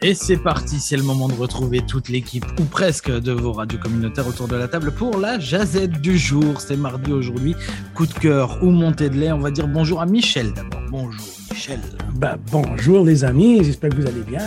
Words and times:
Et 0.00 0.14
c'est 0.14 0.36
parti, 0.36 0.78
c'est 0.78 0.96
le 0.96 1.02
moment 1.02 1.26
de 1.26 1.34
retrouver 1.34 1.80
toute 1.80 2.08
l'équipe, 2.08 2.44
ou 2.60 2.64
presque, 2.64 3.10
de 3.10 3.32
vos 3.32 3.52
radios 3.52 3.80
communautaires 3.80 4.28
autour 4.28 4.46
de 4.46 4.54
la 4.54 4.68
table 4.68 4.92
pour 4.92 5.18
la 5.18 5.40
jazette 5.40 6.00
du 6.00 6.16
jour. 6.16 6.60
C'est 6.60 6.76
mardi 6.76 7.12
aujourd'hui, 7.12 7.56
coup 7.96 8.06
de 8.06 8.14
cœur 8.14 8.62
ou 8.62 8.70
montée 8.70 9.10
de 9.10 9.16
lait. 9.16 9.32
On 9.32 9.40
va 9.40 9.50
dire 9.50 9.66
bonjour 9.66 10.00
à 10.00 10.06
Michel 10.06 10.52
d'abord. 10.52 10.80
Bonjour 10.88 11.26
Michel. 11.50 11.80
Bah, 12.14 12.36
bonjour 12.52 13.04
les 13.04 13.24
amis, 13.24 13.64
j'espère 13.64 13.90
que 13.90 13.96
vous 13.96 14.06
allez 14.06 14.20
bien. 14.20 14.42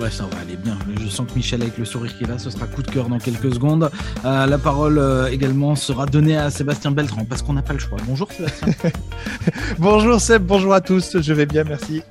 Ouais, 0.00 0.10
ça 0.10 0.24
va 0.24 0.40
aller 0.40 0.56
bien. 0.56 0.78
Je 0.98 1.08
sens 1.08 1.30
que 1.30 1.36
Michel, 1.36 1.60
avec 1.60 1.76
le 1.76 1.84
sourire 1.84 2.16
qu'il 2.16 2.30
a, 2.30 2.38
ce 2.38 2.48
sera 2.48 2.66
coup 2.66 2.82
de 2.82 2.90
cœur 2.90 3.10
dans 3.10 3.18
quelques 3.18 3.52
secondes. 3.52 3.90
Euh, 4.24 4.46
la 4.46 4.58
parole 4.58 4.98
euh, 4.98 5.28
également 5.28 5.76
sera 5.76 6.06
donnée 6.06 6.38
à 6.38 6.48
Sébastien 6.48 6.90
Beltran, 6.90 7.26
parce 7.26 7.42
qu'on 7.42 7.52
n'a 7.52 7.62
pas 7.62 7.74
le 7.74 7.80
choix. 7.80 7.98
Bonjour 8.06 8.32
Sébastien. 8.32 8.68
bonjour 9.78 10.18
Seb, 10.22 10.42
bonjour 10.42 10.72
à 10.72 10.80
tous, 10.80 11.20
je 11.20 11.32
vais 11.34 11.46
bien, 11.46 11.64
merci. 11.64 12.02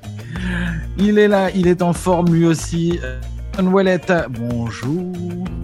Il 0.98 1.18
est 1.18 1.28
là, 1.28 1.50
il 1.50 1.66
est 1.66 1.82
en 1.82 1.92
forme 1.92 2.32
lui 2.32 2.46
aussi. 2.46 2.98
Ouellette, 3.62 4.12
bonjour. 4.30 5.12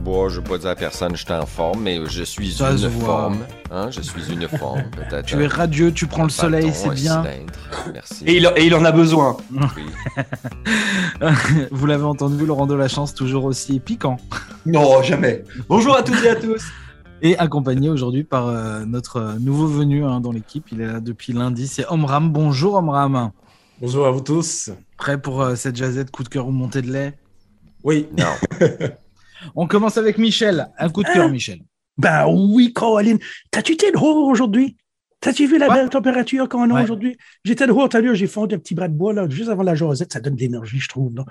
Bon, 0.04 0.28
je 0.28 0.40
ne 0.40 0.44
veux 0.44 0.50
pas 0.50 0.58
dire 0.58 0.70
à 0.70 0.74
personne 0.74 1.14
je 1.14 1.24
suis 1.24 1.32
en 1.32 1.46
forme, 1.46 1.82
mais 1.82 2.00
je 2.06 2.22
suis 2.22 2.52
Ça 2.52 2.72
une 2.72 2.90
forme. 2.90 3.38
Hein? 3.70 3.90
Je 3.90 4.00
suis 4.00 4.32
une 4.32 4.48
forme, 4.48 4.82
peut-être. 4.90 5.26
Tu 5.26 5.42
es 5.42 5.46
radieux, 5.46 5.92
tu 5.92 6.06
prends 6.06 6.24
le 6.24 6.30
soleil, 6.30 6.70
c'est 6.72 6.90
bien. 6.90 7.22
cylindre. 7.22 7.52
Merci. 7.92 8.24
Et 8.26 8.36
il, 8.36 8.50
et 8.56 8.66
il 8.66 8.74
en 8.74 8.84
a 8.84 8.92
besoin. 8.92 9.36
Oui. 9.52 9.84
Vous 11.70 11.86
l'avez 11.86 12.04
entendu, 12.04 12.44
Laurent 12.46 12.66
de 12.66 12.74
la 12.74 12.88
Chance, 12.88 13.14
toujours 13.14 13.44
aussi 13.44 13.78
piquant. 13.78 14.16
Non, 14.66 15.02
jamais. 15.02 15.44
Bonjour 15.68 15.96
à 15.96 16.02
toutes 16.02 16.22
et 16.24 16.30
à 16.30 16.36
tous. 16.36 16.62
Et 17.20 17.38
accompagné 17.38 17.88
aujourd'hui 17.88 18.24
par 18.24 18.48
euh, 18.48 18.84
notre 18.84 19.16
euh, 19.16 19.34
nouveau 19.38 19.66
venu 19.66 20.04
hein, 20.04 20.20
dans 20.20 20.32
l'équipe. 20.32 20.66
Il 20.72 20.80
est 20.80 20.86
là 20.86 21.00
depuis 21.00 21.32
lundi, 21.32 21.68
c'est 21.68 21.86
Omram. 21.88 22.30
Bonjour 22.30 22.74
Omram. 22.74 23.30
Bonjour 23.82 24.06
à 24.06 24.12
vous 24.12 24.20
tous. 24.20 24.70
Prêt 24.96 25.20
pour 25.20 25.42
euh, 25.42 25.56
cette 25.56 25.74
jazette 25.74 26.12
coup 26.12 26.22
de 26.22 26.28
cœur 26.28 26.46
ou 26.46 26.52
montée 26.52 26.82
de 26.82 26.92
lait? 26.92 27.14
Oui. 27.82 28.06
Non. 28.16 28.32
On 29.56 29.66
commence 29.66 29.98
avec 29.98 30.18
Michel. 30.18 30.68
Un 30.78 30.88
coup 30.88 31.02
de 31.02 31.08
cœur, 31.08 31.28
Michel. 31.28 31.58
Ben 31.98 32.26
oui, 32.28 32.72
Colin. 32.72 33.16
T'as-tu 33.50 33.72
été 33.72 33.90
dehors 33.90 34.18
aujourd'hui? 34.28 34.76
T'as-tu 35.18 35.48
vu 35.48 35.58
la 35.58 35.68
Ouais. 35.68 35.74
belle 35.74 35.90
température 35.90 36.48
qu'on 36.48 36.70
a 36.70 36.74
Ouais. 36.74 36.84
aujourd'hui? 36.84 37.16
J'étais 37.44 37.66
dehors 37.66 37.88
tout 37.88 37.96
à 37.96 38.00
l'heure, 38.00 38.14
j'ai 38.14 38.28
fondu 38.28 38.54
un 38.54 38.58
petit 38.58 38.76
bras 38.76 38.86
de 38.86 38.94
bois 38.94 39.12
là, 39.12 39.28
juste 39.28 39.48
avant 39.50 39.64
la 39.64 39.74
jasette, 39.74 40.12
ça 40.12 40.20
donne 40.20 40.36
de 40.36 40.40
l'énergie, 40.40 40.78
je 40.78 40.88
trouve. 40.88 41.12
non? 41.12 41.24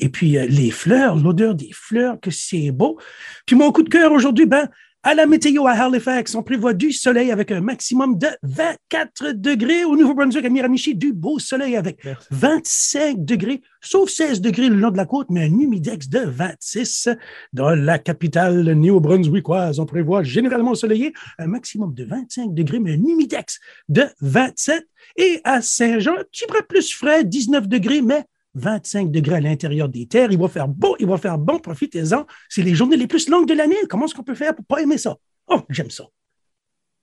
Et 0.00 0.08
puis 0.08 0.38
euh, 0.38 0.46
les 0.48 0.72
fleurs, 0.72 1.14
l'odeur 1.16 1.54
des 1.54 1.70
fleurs, 1.72 2.18
que 2.20 2.32
c'est 2.32 2.72
beau. 2.72 2.98
Puis 3.46 3.54
mon 3.54 3.70
coup 3.70 3.84
de 3.84 3.88
cœur 3.88 4.10
aujourd'hui, 4.10 4.46
ben, 4.46 4.68
à 5.04 5.14
la 5.14 5.26
météo 5.26 5.66
à 5.66 5.72
Halifax, 5.72 6.34
on 6.36 6.44
prévoit 6.44 6.74
du 6.74 6.92
soleil 6.92 7.32
avec 7.32 7.50
un 7.50 7.60
maximum 7.60 8.16
de 8.18 8.28
24 8.44 9.32
degrés. 9.32 9.84
Au 9.84 9.96
Nouveau-Brunswick, 9.96 10.44
à 10.44 10.48
Miramichi, 10.48 10.94
du 10.94 11.12
beau 11.12 11.40
soleil 11.40 11.76
avec 11.76 12.06
25 12.30 13.24
degrés, 13.24 13.62
sauf 13.80 14.08
16 14.10 14.40
degrés 14.40 14.68
le 14.68 14.76
long 14.76 14.92
de 14.92 14.96
la 14.96 15.04
côte, 15.04 15.26
mais 15.30 15.42
un 15.46 15.58
humidex 15.58 16.08
de 16.08 16.20
26. 16.20 17.08
Dans 17.52 17.70
la 17.70 17.98
capitale 17.98 18.62
néo-brunswickoise, 18.74 19.80
on 19.80 19.86
prévoit 19.86 20.22
généralement 20.22 20.70
ensoleillé, 20.70 21.12
un 21.38 21.48
maximum 21.48 21.92
de 21.94 22.04
25 22.04 22.54
degrés, 22.54 22.78
mais 22.78 22.92
un 22.92 23.02
humidex 23.02 23.58
de 23.88 24.04
27. 24.20 24.86
Et 25.16 25.40
à 25.42 25.62
Saint-Jean, 25.62 26.12
un 26.12 26.24
petit 26.24 26.46
peu 26.46 26.62
plus 26.62 26.92
frais, 26.92 27.24
19 27.24 27.66
degrés, 27.66 28.02
mais 28.02 28.24
25 28.54 29.10
degrés 29.10 29.36
à 29.36 29.40
l'intérieur 29.40 29.88
des 29.88 30.06
terres. 30.06 30.30
Il 30.32 30.38
va 30.38 30.48
faire 30.48 30.68
beau, 30.68 30.96
il 30.98 31.06
va 31.06 31.16
faire 31.18 31.38
bon, 31.38 31.58
profitez-en. 31.58 32.26
C'est 32.48 32.62
les 32.62 32.74
journées 32.74 32.96
les 32.96 33.06
plus 33.06 33.28
longues 33.28 33.48
de 33.48 33.54
l'année. 33.54 33.76
Comment 33.88 34.06
est-ce 34.06 34.14
qu'on 34.14 34.24
peut 34.24 34.34
faire 34.34 34.54
pour 34.54 34.64
pas 34.64 34.80
aimer 34.82 34.98
ça? 34.98 35.16
Oh, 35.48 35.60
j'aime 35.68 35.90
ça. 35.90 36.04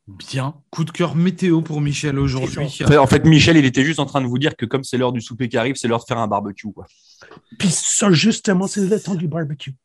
Bien. 0.07 0.55
Coup 0.71 0.83
de 0.85 0.91
cœur 0.91 1.15
météo 1.15 1.61
pour 1.61 1.81
Michel 1.81 2.17
aujourd'hui. 2.17 2.57
En 2.97 3.07
fait- 3.07 3.25
Michel, 3.25 3.57
il 3.57 3.65
était 3.65 3.83
juste 3.83 3.99
en 3.99 4.05
train 4.05 4.21
de 4.21 4.25
vous 4.25 4.39
dire 4.39 4.55
que 4.55 4.65
comme 4.65 4.83
c'est 4.83 4.97
l'heure 4.97 5.11
du 5.11 5.21
souper 5.21 5.49
qui 5.49 5.57
arrive, 5.57 5.75
c'est 5.75 5.87
l'heure 5.87 5.99
de 5.99 6.05
faire 6.07 6.17
un 6.17 6.27
barbecue. 6.27 6.71
Quoi. 6.71 6.87
Puis 7.59 7.69
ça, 7.69 8.11
justement, 8.11 8.65
c'est 8.65 8.81
le 8.81 8.99
temps 8.99 9.15
du 9.15 9.27
barbecue. 9.27 9.75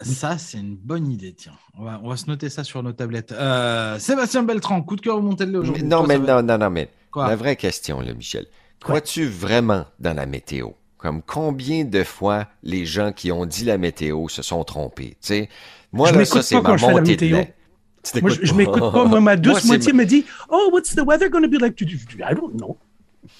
Ça, 0.00 0.38
c'est 0.38 0.58
une 0.58 0.76
bonne 0.76 1.10
idée, 1.10 1.34
tiens. 1.34 1.52
On 1.78 1.84
va, 1.84 2.00
on 2.02 2.08
va 2.08 2.16
se 2.16 2.26
noter 2.26 2.48
ça 2.48 2.64
sur 2.64 2.82
nos 2.82 2.92
tablettes. 2.92 3.32
Euh, 3.32 3.98
Sébastien 3.98 4.42
Beltran, 4.42 4.82
coup 4.82 4.96
de 4.96 5.00
cœur 5.02 5.20
lait 5.20 5.46
Mais 5.46 5.56
aujourd'hui 5.56 5.84
non, 5.84 6.06
mais 6.06 6.18
non, 6.18 6.42
non, 6.42 6.58
non, 6.58 6.70
mais 6.70 6.90
Quoi? 7.10 7.28
la 7.28 7.36
vraie 7.36 7.56
question, 7.56 8.00
là, 8.00 8.12
Michel. 8.14 8.46
Crois-tu 8.80 9.26
vraiment 9.26 9.84
dans 10.00 10.14
la 10.14 10.26
météo? 10.26 10.70
Comme 11.04 11.20
combien 11.20 11.84
de 11.84 12.02
fois 12.02 12.46
les 12.62 12.86
gens 12.86 13.12
qui 13.12 13.30
ont 13.30 13.44
dit 13.44 13.66
la 13.66 13.76
météo 13.76 14.26
se 14.28 14.40
sont 14.40 14.64
trompés? 14.64 15.18
Moi, 15.92 16.08
Je 16.08 16.12
là, 16.14 16.18
m'écoute 16.20 16.36
ça, 16.40 16.42
c'est 16.42 16.58
ma 16.62 16.76
montée 16.78 17.16
de 17.16 17.26
météo. 17.26 17.36
lait. 17.36 17.54
Moi, 18.22 18.30
je, 18.30 18.46
je 18.46 18.54
m'écoute 18.54 18.90
pas. 18.90 19.04
Moi, 19.04 19.20
ma 19.20 19.36
douce 19.36 19.66
moitié 19.66 19.92
me 19.92 20.06
dit 20.06 20.24
Oh, 20.48 20.70
what's 20.72 20.94
the 20.94 21.02
weather 21.02 21.28
going 21.28 21.42
to 21.42 21.48
be 21.50 21.60
like? 21.60 21.76
Tu 21.76 21.84
dis, 21.84 22.02
I 22.18 22.34
don't 22.34 22.54
know. 22.56 22.78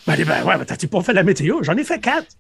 Ben, 0.07 0.23
ben 0.27 0.45
ouais, 0.45 0.63
t'as-tu 0.67 0.89
pas 0.89 1.03
fait 1.03 1.15
la 1.15 1.23
météo? 1.23 1.63
J'en 1.63 1.75
ai 1.79 1.85
fait 1.85 1.99
quatre. 2.01 2.37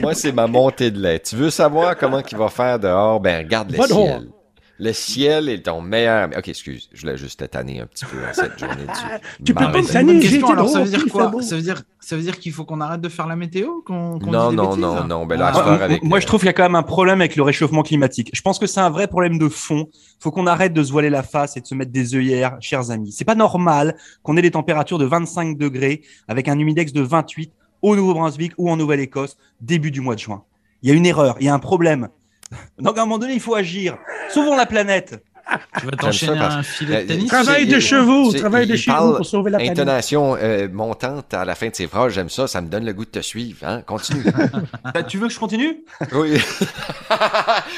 Moi, 0.00 0.14
c'est 0.14 0.30
ma 0.30 0.46
montée 0.46 0.92
de 0.92 1.00
lait. 1.00 1.18
Tu 1.18 1.34
veux 1.34 1.50
savoir 1.50 1.96
comment 1.96 2.22
il 2.22 2.38
va 2.38 2.48
faire 2.48 2.78
dehors? 2.78 3.18
Ben, 3.18 3.38
regarde 3.38 3.72
le 3.72 3.78
dehors. 3.78 3.88
ciel. 3.88 4.28
Le 4.78 4.92
ciel 4.92 5.48
est 5.48 5.62
ton 5.64 5.80
meilleur. 5.80 6.28
Ok, 6.36 6.48
excuse, 6.48 6.88
je 6.92 7.00
voulais 7.00 7.16
juste 7.16 7.40
te 7.40 7.44
tanner 7.46 7.80
un 7.80 7.86
petit 7.86 8.04
peu 8.04 8.22
à 8.24 8.34
cette 8.34 8.58
journée 8.58 8.84
du 8.84 9.44
Tu 9.44 9.54
peux 9.54 9.64
pas 9.64 9.68
me 9.80 9.90
Tanné, 9.92 10.20
j'ai 10.20 10.42
Alors, 10.44 10.68
ça 10.68 10.82
veut 10.82 10.90
dire 10.90 11.02
il 11.06 11.10
quoi? 11.10 11.32
ça 11.42 11.56
veut 11.56 11.62
dire, 11.62 11.82
ça 11.98 12.14
veut 12.16 12.22
dire 12.22 12.38
qu'il 12.38 12.52
faut 12.52 12.64
qu'on 12.66 12.80
arrête 12.82 13.00
de 13.00 13.08
faire 13.08 13.26
la 13.26 13.36
météo 13.36 13.80
qu'on, 13.86 14.18
qu'on 14.18 14.30
Non, 14.30 14.52
non, 14.52 14.68
bêtises? 14.68 14.80
non, 14.82 15.04
non, 15.04 15.26
ben 15.26 15.38
là, 15.38 15.52
Ah, 15.54 15.62
vais- 15.62 15.64
Moi, 15.70 15.82
avec 15.82 16.02
moi, 16.04 16.18
le- 16.18 16.22
je 16.22 16.26
trouve 16.26 16.40
qu'il 16.40 16.48
y 16.48 16.50
a 16.50 16.52
quand 16.52 16.64
même 16.64 16.74
un 16.74 16.82
problème 16.82 17.20
avec 17.22 17.36
le 17.36 17.42
réchauffement 17.42 17.82
climatique. 17.82 18.30
Je 18.34 18.42
pense 18.42 18.58
que 18.58 18.66
c'est 18.66 18.80
un 18.80 18.90
vrai 18.90 19.06
problème 19.08 19.38
de 19.38 19.48
fond. 19.48 19.88
faut 20.20 20.30
qu'on 20.30 20.46
arrête 20.46 20.72
de 20.74 20.82
se 20.82 20.92
voiler 20.92 21.10
la 21.10 21.22
face 21.22 21.56
et 21.56 21.60
de 21.60 21.66
se 21.66 21.74
mettre 21.74 21.92
des 21.92 22.14
œillères, 22.14 22.56
chers 22.60 22.90
amis. 22.90 23.12
C'est 23.12 23.24
pas 23.26 23.34
normal 23.34 23.96
qu'on 24.22 24.36
ait 24.36 24.42
des 24.42 24.50
températures 24.50 24.98
de 24.98 25.04
25 25.04 25.56
degrés 25.58 26.02
avec 26.28 26.48
un 26.48 26.58
humidex 26.58 26.92
de 26.92 27.00
28 27.02 27.52
au 27.82 27.96
Nouveau-Brunswick 27.96 28.52
ou 28.58 28.70
en 28.70 28.76
Nouvelle-Écosse 28.76 29.36
début 29.60 29.90
du 29.90 30.00
mois 30.00 30.14
de 30.14 30.20
juin. 30.20 30.42
Il 30.82 30.88
y 30.88 30.92
a 30.92 30.94
une 30.94 31.06
erreur, 31.06 31.36
il 31.40 31.46
y 31.46 31.48
a 31.48 31.54
un 31.54 31.58
problème. 31.58 32.08
Donc 32.78 32.96
à 32.98 33.02
un 33.02 33.04
moment 33.04 33.18
donné, 33.18 33.34
il 33.34 33.40
faut 33.40 33.54
agir. 33.54 33.96
Sauvons 34.30 34.56
la 34.56 34.66
planète. 34.66 35.22
Tu 35.78 35.86
vas 35.86 35.92
t'enchaîner 35.92 36.38
un 36.40 36.62
filet 36.64 36.96
de 36.96 37.00
Euh, 37.04 37.06
tennis? 37.06 37.28
Travail 37.30 37.66
C'est- 37.68 37.74
de 37.76 37.78
chevaux, 37.80 38.32
travail 38.32 38.66
de 38.66 38.74
chevaux 38.74 39.14
pour 39.18 39.26
sauver 39.26 39.52
la 39.52 39.58
planète. 39.58 39.78
Intonation 39.78 40.36
euh, 40.36 40.66
montante 40.68 41.32
à 41.34 41.44
la 41.44 41.54
fin 41.54 41.68
de 41.68 41.74
ses 41.76 41.86
phrases, 41.86 42.12
j'aime 42.14 42.28
ça, 42.28 42.48
ça 42.48 42.60
me 42.60 42.66
donne 42.68 42.84
le 42.84 42.92
goût 42.92 43.04
de 43.04 43.10
te 43.10 43.20
suivre. 43.20 43.58
Hein? 43.64 43.82
Continue. 43.86 44.24
Bah, 44.92 45.04
tu 45.04 45.18
veux 45.18 45.28
que 45.28 45.32
je 45.34 45.38
continue? 45.38 45.84
Oui. 46.12 46.36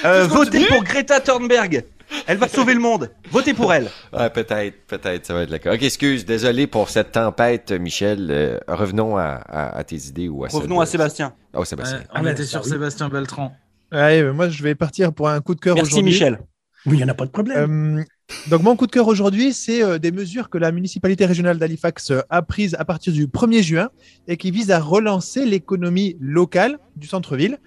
Euh, 0.05 0.27
Votez 0.27 0.65
pour 0.67 0.83
Greta 0.85 1.21
Thunberg. 1.21 1.85
Elle 2.27 2.39
va 2.39 2.49
sauver 2.49 2.73
le 2.73 2.81
monde. 2.81 3.11
Votez 3.31 3.53
pour 3.53 3.73
elle. 3.75 3.91
Ah, 4.13 4.31
peut-être, 4.31 4.87
peut-être, 4.87 5.27
ça 5.27 5.35
va 5.35 5.43
être 5.43 5.51
le 5.51 5.59
cas. 5.59 5.75
Ok, 5.75 5.83
excuse, 5.83 6.25
désolé 6.25 6.67
pour 6.67 6.89
cette 6.89 7.13
tempête, 7.13 7.71
Michel. 7.73 8.29
Euh, 8.31 8.59
revenons 8.67 9.19
à, 9.19 9.25
à- 9.47 9.77
à 9.77 9.85
tes 9.85 9.97
idées 9.97 10.29
ou 10.29 10.45
à 10.45 10.49
Revenons 10.49 10.81
à 10.81 10.87
Sébastien. 10.87 11.35
Oh, 11.53 11.65
Sébastien. 11.65 12.01
On 12.15 12.25
Ah, 12.25 12.31
était 12.31 12.45
sur 12.45 12.63
oui. 12.65 12.71
Sébastien 12.71 13.09
Beltran. 13.11 13.55
Allez, 13.91 14.23
moi, 14.33 14.49
je 14.49 14.63
vais 14.63 14.75
partir 14.75 15.13
pour 15.13 15.29
un 15.29 15.41
coup 15.41 15.55
de 15.55 15.61
cœur 15.61 15.75
Merci 15.75 15.93
aujourd'hui. 15.93 16.13
Michel. 16.13 16.41
Oui, 16.87 16.95
il 16.95 16.97
n'y 16.99 17.05
en 17.05 17.09
a 17.09 17.15
pas 17.15 17.27
de 17.27 17.31
problème. 17.31 17.99
Euh, 17.99 18.05
donc, 18.49 18.63
mon 18.63 18.77
coup 18.77 18.87
de 18.87 18.93
cœur 18.93 19.09
aujourd'hui, 19.09 19.53
c'est 19.53 19.83
euh, 19.83 19.99
des 19.99 20.13
mesures 20.13 20.49
que 20.49 20.59
la 20.59 20.71
municipalité 20.71 21.27
régionale 21.27 21.59
d'Halifax 21.59 22.11
euh, 22.11 22.21
a 22.31 22.43
prises 22.43 22.77
à 22.79 22.85
partir 22.85 23.13
du 23.13 23.27
1er 23.27 23.63
juin 23.63 23.89
et 24.29 24.37
qui 24.37 24.51
visent 24.51 24.71
à 24.71 24.79
relancer 24.79 25.45
l'économie 25.45 26.17
locale 26.21 26.79
du 26.97 27.09
centre-ville. 27.09 27.59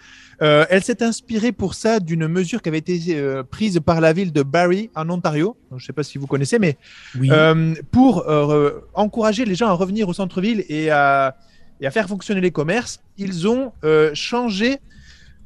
Euh, 0.42 0.66
elle 0.70 0.84
s'est 0.84 1.04
inspirée 1.04 1.52
pour 1.52 1.76
ça 1.76 2.00
d'une 2.00 2.28
mesure 2.28 2.62
qui 2.62 2.70
avait 2.70 2.80
été 2.80 3.00
euh, 3.16 3.44
prise 3.44 3.80
par 3.80 4.02
la 4.02 4.12
ville 4.14 4.32
de 4.32 4.42
Barrie 4.44 4.90
en 4.96 5.10
Ontario. 5.10 5.56
Je 5.72 5.76
ne 5.76 5.80
sais 5.80 5.94
pas 5.94 6.04
si 6.04 6.18
vous 6.18 6.26
connaissez, 6.26 6.58
mais 6.58 6.78
oui. 7.20 7.30
euh, 7.32 7.76
pour 7.92 8.28
euh, 8.28 8.88
encourager 8.94 9.46
les 9.46 9.56
gens 9.56 9.68
à 9.68 9.74
revenir 9.74 10.10
au 10.10 10.14
centre-ville 10.14 10.66
et 10.68 10.90
à, 10.90 11.36
et 11.80 11.86
à 11.86 11.92
faire 11.92 12.08
fonctionner 12.08 12.42
les 12.42 12.52
commerces, 12.52 13.02
ils 13.18 13.48
ont 13.48 13.74
euh, 13.84 14.12
changé 14.16 14.80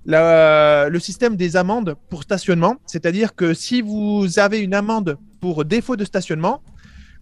le 0.05 0.99
système 0.99 1.35
des 1.35 1.55
amendes 1.55 1.95
pour 2.09 2.23
stationnement. 2.23 2.77
C'est-à-dire 2.85 3.35
que 3.35 3.53
si 3.53 3.81
vous 3.81 4.39
avez 4.39 4.59
une 4.59 4.73
amende 4.73 5.17
pour 5.41 5.65
défaut 5.65 5.95
de 5.95 6.05
stationnement 6.05 6.61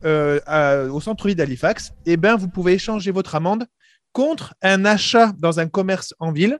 euh, 0.05 0.89
au 0.89 0.99
centre-ville 0.99 1.37
d'Halifax, 1.37 1.93
eh 2.05 2.17
ben, 2.17 2.35
vous 2.35 2.49
pouvez 2.49 2.73
échanger 2.73 3.11
votre 3.11 3.35
amende 3.35 3.65
contre 4.11 4.53
un 4.61 4.85
achat 4.85 5.33
dans 5.39 5.59
un 5.59 5.67
commerce 5.67 6.13
en 6.19 6.31
ville. 6.31 6.59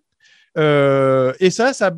Euh, 0.58 1.34
et 1.40 1.50
ça, 1.50 1.74
ça 1.74 1.92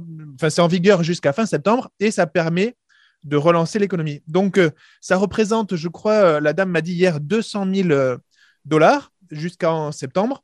c'est 0.48 0.62
en 0.62 0.68
vigueur 0.68 1.04
jusqu'à 1.04 1.34
fin 1.34 1.46
septembre 1.46 1.90
et 2.00 2.12
ça 2.12 2.28
permet 2.28 2.76
de 3.24 3.38
relancer 3.38 3.80
l'économie. 3.80 4.22
Donc, 4.28 4.58
euh, 4.58 4.70
ça 5.02 5.18
représente, 5.18 5.76
je 5.76 5.88
crois, 5.88 6.40
la 6.40 6.54
dame 6.54 6.70
m'a 6.70 6.82
dit 6.82 6.94
hier 6.94 7.20
200 7.20 7.66
000 7.74 7.90
euh, 7.90 8.18
dollars 8.66 9.12
jusqu'en 9.32 9.92
septembre. 9.92 10.44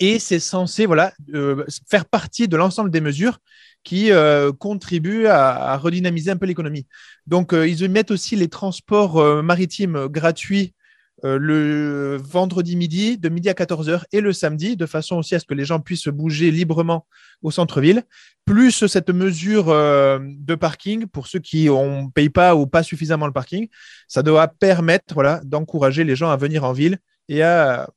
Et 0.00 0.18
c'est 0.18 0.40
censé 0.40 0.86
voilà, 0.86 1.12
euh, 1.34 1.64
faire 1.88 2.06
partie 2.06 2.48
de 2.48 2.56
l'ensemble 2.56 2.90
des 2.90 3.02
mesures 3.02 3.38
qui 3.84 4.10
euh, 4.10 4.50
contribuent 4.50 5.26
à, 5.26 5.76
redynamiser 5.76 6.30
un 6.30 6.36
peu 6.38 6.46
l'économie. 6.46 6.86
Donc, 7.26 7.52
euh, 7.52 7.68
ils 7.68 7.88
mettent 7.88 8.10
aussi 8.10 8.34
les 8.34 8.48
transports 8.48 9.22
maritimes 9.42 10.08
gratuits 10.08 10.74
le 11.22 12.16
vendredi 12.16 12.76
midi, 12.76 13.18
de 13.18 13.28
midi 13.28 13.50
à 13.50 13.52
14h, 13.52 14.04
et 14.10 14.22
le 14.22 14.32
samedi, 14.32 14.78
de 14.78 14.86
façon 14.86 15.16
aussi 15.16 15.34
à 15.34 15.38
ce 15.38 15.44
que 15.44 15.52
les 15.52 15.66
gens 15.66 15.78
puissent 15.78 16.08
bouger 16.08 16.50
librement 16.50 17.06
au 17.42 17.50
centre-ville, 17.50 18.04
plus 18.46 18.86
cette 18.86 19.10
mesure 19.10 19.66
de 19.66 20.54
parking 20.54 21.04
pour 21.04 21.26
ceux 21.26 21.38
qui 21.38 21.66
ne 21.66 22.10
payent 22.10 22.30
pas 22.30 22.56
ou 22.56 22.66
pas 22.66 22.82
suffisamment 22.82 23.26
le 23.26 23.34
parking. 23.34 23.68
Ça 24.08 24.22
doit 24.22 24.48
permettre 24.48 25.12
voilà, 25.12 25.42
d'encourager 25.44 26.04
les 26.04 26.16
gens 26.16 26.30
à 26.30 26.38
venir 26.38 26.64
en 26.64 26.72
ville 26.72 26.96
et 27.28 27.42
à, 27.42 27.90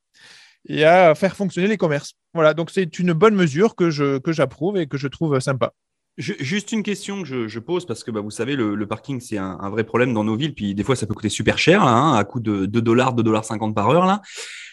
et 0.67 0.83
à 0.85 1.13
faire 1.15 1.35
fonctionner 1.35 1.67
les 1.67 1.77
commerces. 1.77 2.13
Voilà, 2.33 2.53
donc 2.53 2.71
c'est 2.71 2.99
une 2.99 3.13
bonne 3.13 3.35
mesure 3.35 3.75
que 3.75 3.89
je 3.89 4.17
que 4.17 4.31
j'approuve 4.31 4.77
et 4.77 4.87
que 4.87 4.97
je 4.97 5.07
trouve 5.07 5.39
sympa. 5.39 5.73
Je- 6.17 6.33
juste 6.39 6.71
une 6.71 6.83
question 6.83 7.21
que 7.23 7.27
je, 7.27 7.47
je 7.47 7.59
pose 7.59 7.85
parce 7.87 8.03
que 8.03 8.11
bah, 8.11 8.21
vous 8.21 8.29
savez, 8.31 8.55
le, 8.55 8.75
le 8.75 8.87
parking, 8.87 9.19
c'est 9.19 9.37
un, 9.37 9.57
un 9.59 9.69
vrai 9.69 9.83
problème 9.83 10.13
dans 10.13 10.23
nos 10.23 10.35
villes. 10.35 10.53
Puis 10.53 10.75
des 10.75 10.83
fois, 10.83 10.95
ça 10.95 11.07
peut 11.07 11.13
coûter 11.15 11.29
super 11.29 11.57
cher, 11.57 11.81
hein, 11.83 12.15
à 12.15 12.23
coût 12.23 12.39
de 12.39 12.65
2 12.67 12.81
dollars, 12.81 13.13
2 13.13 13.23
dollars 13.23 13.45
50 13.45 13.73
par 13.75 13.89
heure. 13.89 14.05
Là. 14.05 14.21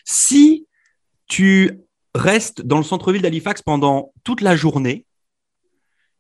Si 0.05 0.67
tu 1.27 1.81
restes 2.15 2.61
dans 2.63 2.77
le 2.79 2.83
centre-ville 2.85 3.23
d'Halifax 3.23 3.63
pendant 3.63 4.13
toute 4.25 4.41
la 4.43 4.55
journée 4.57 5.07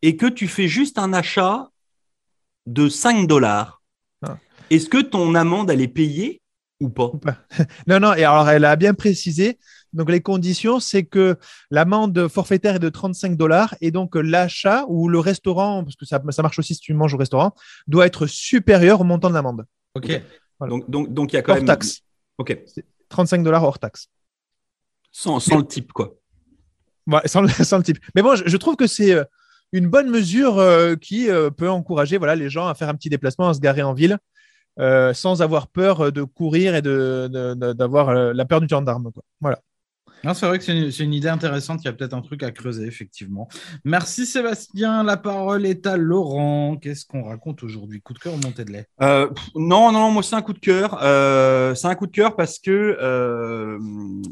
et 0.02 0.16
que 0.16 0.26
tu 0.26 0.48
fais 0.48 0.68
juste 0.68 0.98
un 0.98 1.12
achat 1.12 1.68
de 2.66 2.88
5 2.88 3.26
dollars, 3.26 3.82
Ah. 4.22 4.38
est-ce 4.70 4.88
que 4.88 4.98
ton 5.02 5.34
amende, 5.34 5.70
elle 5.70 5.80
est 5.82 5.88
payée 5.88 6.40
ou 6.80 6.88
pas 6.88 7.10
Non, 7.86 8.00
non, 8.00 8.14
et 8.14 8.24
alors 8.24 8.48
elle 8.48 8.64
a 8.64 8.76
bien 8.76 8.94
précisé. 8.94 9.58
Donc 9.92 10.10
les 10.10 10.20
conditions, 10.20 10.80
c'est 10.80 11.04
que 11.04 11.36
l'amende 11.70 12.28
forfaitaire 12.28 12.76
est 12.76 12.80
de 12.80 12.88
35 12.88 13.36
dollars 13.36 13.74
et 13.80 13.90
donc 13.90 14.14
l'achat 14.14 14.84
ou 14.88 15.08
le 15.08 15.18
restaurant, 15.18 15.82
parce 15.84 15.96
que 15.96 16.04
ça, 16.06 16.22
ça 16.30 16.42
marche 16.42 16.58
aussi 16.58 16.74
si 16.74 16.80
tu 16.80 16.94
manges 16.94 17.14
au 17.14 17.18
restaurant, 17.18 17.54
doit 17.86 18.06
être 18.06 18.26
supérieur 18.26 19.00
au 19.00 19.04
montant 19.04 19.28
de 19.28 19.34
l'amende. 19.34 19.66
Ok. 19.94 20.22
Voilà. 20.58 20.70
Donc, 20.70 20.88
donc, 20.90 21.12
donc, 21.12 21.32
il 21.32 21.36
y 21.36 21.38
a 21.38 21.42
quand 21.42 21.52
Hors 21.52 21.58
même. 21.58 21.66
taxe. 21.66 22.02
Ok. 22.38 22.56
35 23.08 23.42
dollars 23.42 23.64
hors 23.64 23.78
taxe. 23.78 24.08
Sans, 25.10 25.40
sans 25.40 25.58
le 25.58 25.66
type, 25.66 25.92
quoi. 25.92 26.14
Ouais, 27.06 27.26
sans, 27.26 27.40
le, 27.42 27.48
sans 27.64 27.78
le 27.78 27.82
type. 27.82 27.98
Mais 28.14 28.22
bon, 28.22 28.36
je, 28.36 28.44
je 28.46 28.56
trouve 28.56 28.76
que 28.76 28.86
c'est 28.86 29.12
euh, 29.12 29.24
une 29.72 29.88
bonne 29.88 30.08
mesure 30.08 30.58
euh, 30.58 30.94
qui 30.94 31.28
euh, 31.28 31.50
peut 31.50 31.68
encourager 31.68 32.18
voilà, 32.18 32.36
les 32.36 32.48
gens 32.48 32.68
à 32.68 32.74
faire 32.74 32.88
un 32.88 32.94
petit 32.94 33.08
déplacement, 33.08 33.48
à 33.48 33.54
se 33.54 33.60
garer 33.60 33.82
en 33.82 33.94
ville, 33.94 34.18
euh, 34.78 35.12
sans 35.12 35.42
avoir 35.42 35.68
peur 35.68 36.12
de 36.12 36.22
courir 36.22 36.74
et 36.74 36.82
de- 36.82 37.28
de- 37.32 37.54
de- 37.54 37.72
d'avoir 37.72 38.08
euh, 38.10 38.32
la 38.32 38.44
peur 38.44 38.60
du 38.60 38.68
gendarme. 38.68 39.10
Quoi. 39.12 39.22
Voilà. 39.40 39.58
Non, 40.22 40.34
c'est 40.34 40.46
vrai 40.46 40.58
que 40.58 40.64
c'est 40.64 41.04
une, 41.04 41.14
idée 41.14 41.28
intéressante. 41.28 41.80
Il 41.82 41.86
y 41.86 41.88
a 41.88 41.94
peut-être 41.94 42.12
un 42.12 42.20
truc 42.20 42.42
à 42.42 42.50
creuser, 42.50 42.86
effectivement. 42.86 43.48
Merci 43.84 44.26
Sébastien. 44.26 45.02
La 45.02 45.16
parole 45.16 45.64
est 45.64 45.86
à 45.86 45.96
Laurent. 45.96 46.76
Qu'est-ce 46.76 47.06
qu'on 47.06 47.22
raconte 47.24 47.62
aujourd'hui? 47.62 48.02
Coup 48.02 48.12
de 48.12 48.18
cœur 48.18 48.34
ou 48.34 48.36
montée 48.36 48.66
de 48.66 48.72
lait? 48.72 48.86
Euh, 49.00 49.30
non, 49.54 49.92
non, 49.92 50.10
moi 50.10 50.22
c'est 50.22 50.36
un 50.36 50.42
coup 50.42 50.52
de 50.52 50.58
cœur. 50.58 50.98
Euh, 51.02 51.74
c'est 51.74 51.86
un 51.86 51.94
coup 51.94 52.06
de 52.06 52.12
cœur 52.12 52.36
parce 52.36 52.58
que 52.58 52.98
euh, 53.00 53.78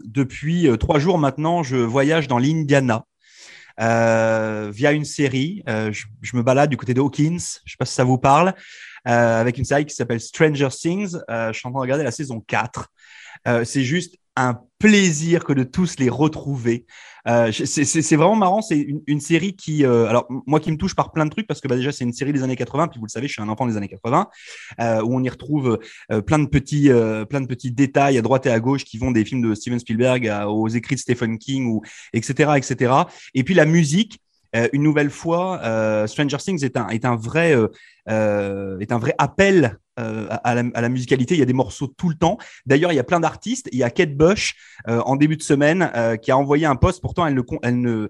depuis 0.04 0.68
euh, 0.68 0.76
trois 0.76 0.98
jours 0.98 1.16
maintenant, 1.16 1.62
je 1.62 1.76
voyage 1.76 2.28
dans 2.28 2.38
l'Indiana 2.38 3.06
euh, 3.80 4.70
via 4.70 4.92
une 4.92 5.06
série. 5.06 5.62
Euh, 5.70 5.90
je, 5.90 6.04
je 6.20 6.36
me 6.36 6.42
balade 6.42 6.68
du 6.68 6.76
côté 6.76 6.92
de 6.92 7.00
Hawkins. 7.00 7.38
Je 7.64 7.72
sais 7.72 7.76
pas 7.78 7.86
si 7.86 7.94
ça 7.94 8.04
vous 8.04 8.18
parle. 8.18 8.52
Euh, 9.08 9.40
avec 9.40 9.58
une 9.58 9.64
série 9.64 9.86
qui 9.86 9.94
s'appelle 9.94 10.20
Stranger 10.20 10.68
Things. 10.70 11.16
Euh, 11.30 11.52
je 11.52 11.58
suis 11.58 11.66
en 11.66 11.70
train 11.70 11.80
de 11.80 11.82
regarder 11.82 12.04
la 12.04 12.10
saison 12.10 12.40
4. 12.40 12.88
Euh, 13.46 13.64
c'est 13.64 13.82
juste 13.82 14.16
un 14.36 14.60
plaisir 14.78 15.44
que 15.44 15.52
de 15.52 15.64
tous 15.64 15.98
les 15.98 16.08
retrouver. 16.08 16.86
C'est- 17.50 18.16
vraiment 18.16 18.36
marrant. 18.36 18.62
C'est 18.62 18.86
une, 19.06 19.20
série 19.20 19.56
qui, 19.56 19.84
alors 19.84 20.26
moi 20.46 20.60
qui 20.60 20.70
me 20.70 20.76
touche 20.76 20.94
par 20.94 21.10
plein 21.12 21.26
de 21.26 21.30
trucs 21.30 21.48
parce 21.48 21.60
que 21.60 21.66
bah, 21.66 21.74
déjà 21.74 21.90
c'est 21.90 22.04
une 22.04 22.12
série 22.12 22.32
des 22.32 22.44
années 22.44 22.54
80. 22.54 22.86
Puis 22.86 23.00
vous 23.00 23.06
le 23.06 23.10
savez, 23.10 23.26
je 23.26 23.32
suis 23.32 23.42
un 23.42 23.48
enfant 23.48 23.66
des 23.66 23.76
années 23.76 23.88
80 23.88 24.28
euh, 24.80 25.02
où 25.02 25.16
on 25.16 25.22
y 25.22 25.28
retrouve 25.28 25.78
plein 26.26 26.38
de 26.38 26.46
petits, 26.46 26.88
plein 27.28 27.40
de 27.40 27.46
petits 27.46 27.72
détails 27.72 28.16
à 28.16 28.22
droite 28.22 28.46
et 28.46 28.50
à 28.50 28.60
gauche 28.60 28.84
qui 28.84 28.96
vont 28.96 29.10
des 29.10 29.24
films 29.24 29.42
de 29.42 29.54
Steven 29.54 29.80
Spielberg 29.80 30.32
aux 30.46 30.68
écrits 30.68 30.94
de 30.94 31.00
Stephen 31.00 31.36
King 31.38 31.66
ou 31.66 31.82
etc. 32.12 32.52
etc. 32.56 32.92
Et 33.34 33.42
puis 33.42 33.54
la 33.54 33.64
musique. 33.64 34.20
Euh, 34.56 34.68
une 34.72 34.82
nouvelle 34.82 35.10
fois, 35.10 35.60
euh, 35.62 36.06
Stranger 36.06 36.38
Things 36.38 36.64
est 36.64 36.76
un, 36.76 36.88
est 36.88 37.04
un 37.04 37.16
vrai, 37.16 37.54
euh, 38.08 38.78
est 38.78 38.92
un 38.92 38.98
vrai 38.98 39.14
appel 39.18 39.78
euh, 39.98 40.26
à, 40.44 40.54
la, 40.54 40.88
musicalité. 40.88 41.34
Il 41.34 41.38
y 41.38 41.42
a 41.42 41.46
des 41.46 41.52
morceaux 41.52 41.86
tout 41.86 42.08
le 42.08 42.14
temps. 42.14 42.38
D'ailleurs, 42.66 42.92
il 42.92 42.96
y 42.96 43.00
a 43.00 43.04
plein 43.04 43.20
d'artistes. 43.20 43.68
Il 43.72 43.78
y 43.78 43.82
a 43.82 43.90
Kate 43.90 44.16
Bush 44.16 44.54
euh, 44.88 45.00
en 45.00 45.16
début 45.16 45.36
de 45.36 45.42
semaine 45.42 45.90
euh, 45.94 46.16
qui 46.16 46.30
a 46.30 46.38
envoyé 46.38 46.66
un 46.66 46.76
post. 46.76 47.00
Pourtant, 47.00 47.26
elle 47.26 47.34
ne, 47.34 47.42
elle 47.62 47.80
ne, 47.80 48.08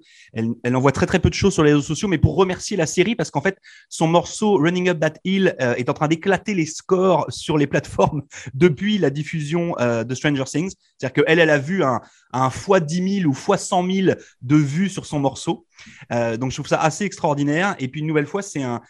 elle, 0.62 0.76
envoie 0.76 0.92
très 0.92 1.06
très 1.06 1.18
peu 1.18 1.30
de 1.30 1.34
choses 1.34 1.54
sur 1.54 1.64
les 1.64 1.72
réseaux 1.72 1.86
sociaux, 1.86 2.08
mais 2.08 2.18
pour 2.18 2.36
remercier 2.36 2.76
la 2.76 2.86
série 2.86 3.14
parce 3.14 3.30
qu'en 3.30 3.40
fait, 3.40 3.58
son 3.88 4.06
morceau 4.06 4.56
Running 4.58 4.90
Up 4.90 5.00
That 5.00 5.14
Hill 5.24 5.56
est 5.58 5.88
en 5.88 5.94
train 5.94 6.08
d'éclater 6.08 6.54
les 6.54 6.66
scores 6.66 7.26
sur 7.30 7.56
les 7.56 7.66
plateformes 7.66 8.22
depuis 8.54 8.98
la 8.98 9.10
diffusion 9.10 9.74
de 9.78 10.14
Stranger 10.14 10.44
Things. 10.44 10.72
C'est-à-dire 10.98 11.24
qu'elle, 11.24 11.38
elle 11.38 11.50
a 11.50 11.58
vu 11.58 11.82
un, 11.82 12.00
un 12.32 12.50
fois 12.50 12.80
10 12.80 13.20
000 13.20 13.30
ou 13.30 13.32
fois 13.32 13.56
100 13.56 13.90
000 13.90 14.18
de 14.42 14.56
vues 14.56 14.88
sur 14.88 15.06
son 15.06 15.20
morceau. 15.20 15.66
Donc, 16.10 16.50
je 16.50 16.56
trouve 16.56 16.68
ça 16.68 16.80
assez 16.80 17.04
extraordinaire. 17.04 17.76
Et 17.78 17.88
puis, 17.88 18.00
une 18.00 18.06
nouvelle 18.06 18.26
fois, 18.26 18.42
c'est 18.42 18.62
un, 18.62 18.80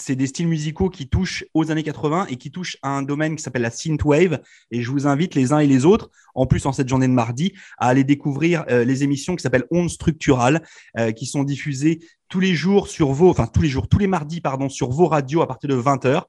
c'est 0.00 0.16
des 0.16 0.26
styles 0.26 0.48
musicaux 0.48 0.88
qui 0.88 1.08
touchent 1.08 1.44
aux 1.54 1.70
années 1.70 1.82
80 1.82 2.26
et 2.28 2.36
qui 2.36 2.50
touchent 2.50 2.76
à 2.82 2.90
un 2.90 3.02
domaine 3.02 3.36
qui 3.36 3.42
s'appelle 3.42 3.62
la 3.62 3.70
synthwave. 3.70 4.40
Et 4.70 4.82
je 4.82 4.90
vous 4.90 5.06
invite 5.06 5.34
les 5.34 5.52
uns 5.52 5.58
et 5.58 5.66
les 5.66 5.84
autres, 5.84 6.10
en 6.34 6.46
plus 6.46 6.66
en 6.66 6.72
cette 6.72 6.88
journée 6.88 7.08
de 7.08 7.12
mardi, 7.12 7.52
à 7.78 7.88
aller 7.88 8.04
découvrir 8.04 8.64
euh, 8.70 8.84
les 8.84 9.02
émissions 9.02 9.36
qui 9.36 9.42
s'appellent 9.42 9.66
Ondes 9.70 9.90
structurales, 9.90 10.64
euh, 10.98 11.12
qui 11.12 11.26
sont 11.26 11.44
diffusées 11.44 12.00
tous 12.28 12.40
les 12.40 12.54
jours 12.54 12.88
sur 12.88 13.12
vos, 13.12 13.30
enfin 13.30 13.46
tous 13.46 13.62
les 13.62 13.68
jours, 13.68 13.88
tous 13.88 13.98
les 13.98 14.06
mardis, 14.06 14.40
pardon, 14.40 14.68
sur 14.68 14.90
vos 14.90 15.06
radios 15.06 15.42
à 15.42 15.46
partir 15.46 15.70
de 15.70 15.76
20h. 15.76 16.22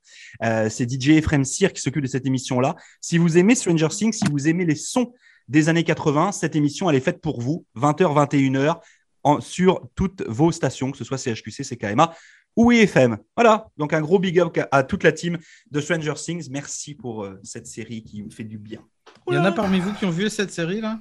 Euh, 0.44 0.70
c'est 0.70 0.90
DJ 0.90 1.10
Ephraim 1.10 1.44
Cyr 1.44 1.74
qui 1.74 1.82
s'occupe 1.82 2.04
de 2.04 2.08
cette 2.08 2.26
émission-là. 2.26 2.76
Si 3.02 3.18
vous 3.18 3.38
aimez 3.38 3.56
Stranger 3.56 3.90
Things, 3.90 4.14
si 4.14 4.26
vous 4.30 4.48
aimez 4.48 4.66
les 4.66 4.76
sons 4.76 5.14
des 5.48 5.70
années 5.70 5.84
80, 5.84 6.32
cette 6.32 6.56
émission, 6.56 6.90
elle 6.90 6.96
est 6.96 7.02
faite 7.02 7.22
pour 7.22 7.40
vous, 7.40 7.66
20h, 7.76 8.30
21h, 8.30 8.80
en, 9.24 9.42
sur 9.42 9.82
toutes 9.96 10.24
vos 10.28 10.52
stations, 10.52 10.92
que 10.92 10.98
ce 10.98 11.04
soit 11.04 11.18
CHQC, 11.18 11.64
CKMA 11.64 12.14
ou 12.56 12.72
IFM. 12.72 13.18
Voilà, 13.36 13.68
donc 13.78 13.94
un 13.94 14.02
gros 14.02 14.20
big 14.20 14.40
up 14.40 14.58
à, 14.72 14.84
toute 14.84 15.04
la 15.04 15.12
team 15.12 15.38
de 15.72 15.82
Stranger 15.82 16.14
Things. 16.16 16.50
Merci 16.50 16.96
pour 16.96 17.24
euh, 17.24 17.40
cette 17.44 17.68
série 17.68 18.04
qui 18.04 18.24
me 18.24 18.30
fait 18.30 18.44
du 18.44 18.58
bien. 18.58 18.82
Il 19.28 19.36
y 19.36 19.38
en 19.38 19.46
a 19.46 19.52
parmi 19.52 19.80
vous 19.80 19.94
qui 19.94 20.06
ont 20.06 20.12
vu 20.12 20.30
cette 20.30 20.52
série 20.52 20.82
là? 20.82 21.00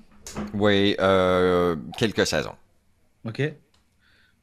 Oui, 0.54 0.96
euh, 1.00 1.76
quelques 1.98 2.26
saisons. 2.26 2.54
Ok. 3.24 3.42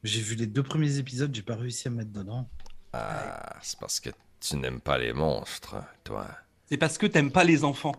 J'ai 0.02 0.20
vu 0.20 0.34
les 0.34 0.46
deux 0.46 0.62
premiers 0.62 0.98
épisodes, 0.98 1.32
j'ai 1.34 1.42
pas 1.42 1.54
réussi 1.54 1.88
à 1.88 1.90
me 1.90 1.98
mettre 1.98 2.12
dedans. 2.12 2.48
Ah, 2.92 3.56
c'est 3.62 3.78
parce 3.78 4.00
que 4.00 4.10
tu 4.40 4.56
n'aimes 4.56 4.80
pas 4.80 4.98
les 4.98 5.12
monstres, 5.12 5.76
toi. 6.02 6.26
C'est 6.68 6.76
parce 6.76 6.98
que 6.98 7.06
t'aimes 7.06 7.30
pas 7.30 7.44
les 7.44 7.64
enfants. 7.64 7.94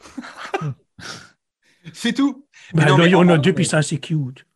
C'est 1.92 2.12
tout. 2.12 2.46
Ben, 2.72 2.84
Mais 2.84 2.90
non, 2.90 2.98
mais 2.98 3.14
en 3.14 3.28
a 3.28 3.38
deux, 3.38 3.52
puis 3.52 3.66
ça, 3.66 3.82
c'est 3.82 3.98
cute. 3.98 4.46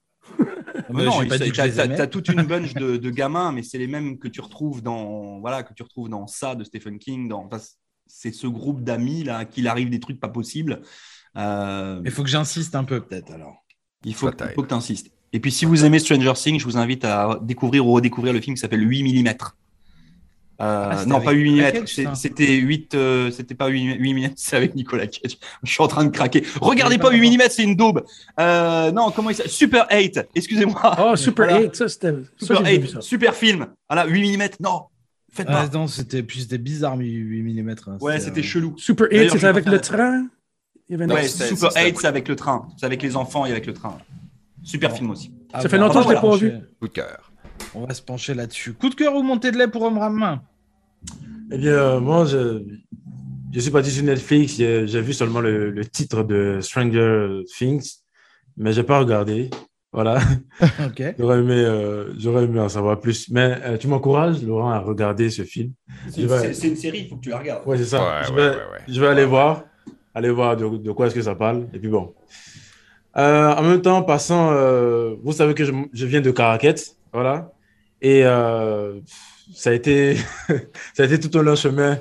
Mais 0.93 1.03
Euh, 1.03 1.87
non, 1.87 1.97
t'as, 1.97 2.07
toute 2.07 2.29
une 2.29 2.43
bunch 2.43 2.75
de, 2.75 2.97
de 2.97 3.11
gamins, 3.11 3.53
mais 3.53 3.63
c'est 3.63 3.79
les 3.79 3.87
mêmes 3.87 4.19
que 4.19 4.29
tu 4.29 4.41
retrouves 4.41 4.83
dans 4.83 5.41
voilà 5.41 5.63
que 5.63 5.75
tu 5.75 5.83
retrouves 5.83 6.09
dans 6.09 6.27
ça 6.27 6.55
de 6.55 6.65
Stephen 6.65 6.99
King. 6.99 7.29
Dans, 7.29 7.45
enfin, 7.45 7.63
c'est 8.07 8.33
ce 8.33 8.47
groupe 8.47 8.83
d'amis 8.83 9.25
là 9.25 9.45
qu'il 9.45 9.69
arrive 9.69 9.91
des 9.91 10.01
trucs 10.01 10.21
pas 10.21 10.29
possibles. 10.29 10.81
Euh, 11.37 12.01
Il 12.05 12.11
faut 12.11 12.23
que 12.23 12.29
j'insiste 12.29 12.75
un 12.75 12.85
peu 12.85 13.01
peut-être 13.01 13.31
alors. 13.31 13.65
il 14.05 14.15
faut, 14.15 14.31
faut 14.55 14.63
que 14.63 14.69
tu 14.69 14.75
insistes. 14.75 15.11
Et 15.33 15.41
puis 15.41 15.53
si 15.53 15.67
vous 15.67 15.85
aimez 15.85 15.99
Stranger 15.99 16.33
Things, 16.35 16.59
je 16.59 16.65
vous 16.65 16.79
invite 16.79 17.05
à 17.05 17.39
découvrir 17.43 17.87
ou 17.87 17.93
redécouvrir 17.93 18.33
le 18.33 18.41
film 18.41 18.57
qui 18.57 18.61
s'appelle 18.61 18.89
8 18.89 19.23
mm. 19.23 19.35
Ah, 20.61 20.91
c'était 20.97 21.09
non, 21.11 21.17
avec 21.17 21.27
pas 21.27 21.33
8 21.33 21.53
Nicolas 21.53 21.81
mm, 22.11 22.15
c'était 22.17 22.55
8, 22.57 22.95
euh, 22.97 23.31
c'était 23.31 23.55
pas 23.55 23.69
8, 23.69 23.95
8 23.95 24.15
mm, 24.15 24.31
c'est 24.35 24.57
avec 24.57 24.75
Nicolas 24.75 25.07
Cage. 25.07 25.39
Je 25.63 25.71
suis 25.73 25.83
en 25.83 25.87
train 25.87 26.05
de 26.05 26.11
craquer. 26.11 26.43
Regardez 26.61 26.99
pas 26.99 27.11
8 27.13 27.37
mm, 27.37 27.43
c'est 27.49 27.63
une 27.63 27.77
daube. 27.77 28.05
Euh, 28.41 28.91
non, 28.91 29.13
comment 29.13 29.31
il 29.31 29.37
s'appelle? 29.37 29.53
Super 29.53 29.87
8, 29.93 30.21
excusez-moi. 30.35 30.97
Oh, 31.01 31.15
Super 31.17 31.47
Voilà. 31.47 31.63
8, 31.63 31.77
ça, 31.77 31.89
c'était. 31.89 32.13
Super 32.39 32.65
j'ai 32.65 32.73
8, 32.73 32.79
vu 32.81 32.89
ça. 32.89 33.01
super 33.01 33.35
film. 33.37 33.67
Voilà, 33.89 34.07
8 34.07 34.37
mm, 34.37 34.49
non, 34.61 34.83
faites 35.33 35.47
Ah, 35.49 35.69
pas. 35.69 35.79
non, 35.79 35.87
c'était 35.87 36.25
puis 36.25 36.41
c'était 36.41 36.59
bizarre 36.59 36.97
8 36.99 37.63
mm. 37.63 37.99
ouais, 38.01 38.19
c'était 38.19 38.43
chelou. 38.43 38.75
Super 38.79 39.07
8, 39.11 39.17
D'ailleurs, 39.17 39.33
c'était 39.35 39.47
avec 39.47 39.67
le 39.67 39.81
train? 39.81 40.27
Il 40.89 40.93
y 40.93 40.95
avait 40.95 41.05
un- 41.05 41.15
Ouais, 41.15 41.29
c'est- 41.29 41.49
Super 41.49 41.71
c'est- 41.71 41.85
8, 41.87 41.99
c'est 42.01 42.07
avec 42.09 42.27
le 42.27 42.35
train. 42.35 42.67
C'est 42.79 42.87
avec 42.87 43.01
les 43.03 43.15
enfants 43.15 43.47
et 43.47 43.51
avec 43.53 43.67
le 43.67 43.75
train. 43.75 43.97
Super 44.65 44.91
film 44.93 45.11
aussi. 45.11 45.31
Ah, 45.53 45.61
Ça 45.61 45.69
fait 45.69 45.79
longtemps 45.79 46.01
on 46.01 46.03
que 46.03 46.09
je 46.09 46.15
l'ai 46.15 46.21
pas 46.21 46.37
vu. 46.37 46.53
Coup 46.81 46.89
de 46.89 46.93
cœur. 46.93 47.28
On 47.75 47.85
va 47.87 47.95
se 47.95 48.03
pencher 48.03 48.35
là-dessus. 48.35 48.73
Coup 48.75 48.89
de 48.89 48.95
cœur 48.95 49.15
ou 49.15 49.23
montée 49.23 49.51
de 49.51 49.57
lait 49.59 49.69
pour 49.69 49.83
Omram 49.83 50.41
Eh 51.53 51.59
bien, 51.59 51.73
euh, 51.73 52.01
moi, 52.01 52.25
je, 52.25 52.63
je 53.53 53.61
suis 53.61 53.71
parti 53.71 53.91
sur 53.91 54.05
Netflix. 54.05 54.57
J'ai 54.57 55.01
vu 55.01 55.13
seulement 55.13 55.41
le, 55.41 55.71
le 55.71 55.85
titre 55.85 56.23
de 56.23 56.59
Stranger 56.61 57.43
Things, 57.57 57.99
mais 58.57 58.73
j'ai 58.73 58.83
pas 58.83 58.99
regardé. 58.99 59.51
Voilà. 59.93 60.19
Ok. 60.87 61.03
J'aurais 61.19 61.39
aimé, 61.39 61.55
euh, 61.55 62.13
j'aurais 62.19 62.45
aimé 62.45 62.61
en 62.61 62.69
savoir 62.69 62.99
plus. 63.01 63.31
Mais 63.31 63.59
euh, 63.65 63.77
tu 63.79 63.87
m'encourages, 63.89 64.43
Laurent, 64.43 64.71
à 64.71 64.81
regarder 64.81 65.31
ce 65.31 65.43
film. 65.43 65.73
C'est 66.11 66.23
Je 66.23 66.27
vais- 66.27 66.69
une 66.69 66.77
série, 66.77 67.01
il 67.01 67.09
faut 67.09 67.17
que 67.17 67.23
tu 67.23 67.31
la 67.31 67.39
regardes. 67.39 67.67
Ouais, 67.67 67.79
c'est 67.79 67.85
ça. 67.85 68.01
Ouais, 68.03 68.25
je, 68.27 68.33
ouais, 68.33 68.37
vais, 68.37 68.49
ouais, 68.51 68.57
ouais. 68.73 68.79
je 68.89 69.01
vais 69.01 69.07
aller 69.07 69.25
voir, 69.25 69.63
aller 70.15 70.31
voir 70.31 70.57
de, 70.57 70.77
de 70.79 70.93
quoi 70.93 71.07
est-ce 71.07 71.15
que 71.15 71.23
ça 71.23 71.35
parle. 71.35 71.69
Et 71.73 71.79
puis 71.79 71.89
bon. 71.89 72.13
Euh, 73.17 73.55
en 73.55 73.63
même 73.63 73.81
temps, 73.81 74.03
passant, 74.03 74.51
euh, 74.53 75.15
vous 75.23 75.33
savez 75.33 75.55
que 75.55 75.65
je, 75.65 75.73
je 75.93 76.07
viens 76.07 76.21
de 76.21 76.31
Caraquette, 76.31 76.97
voilà. 77.13 77.51
Et 78.01 78.25
euh, 78.25 79.01
ça 79.55 79.71
a 79.71 79.73
été, 79.75 80.17
ça 80.95 81.03
a 81.03 81.05
été 81.05 81.19
tout 81.21 81.37
un 81.39 81.43
long 81.43 81.57
chemin 81.57 81.99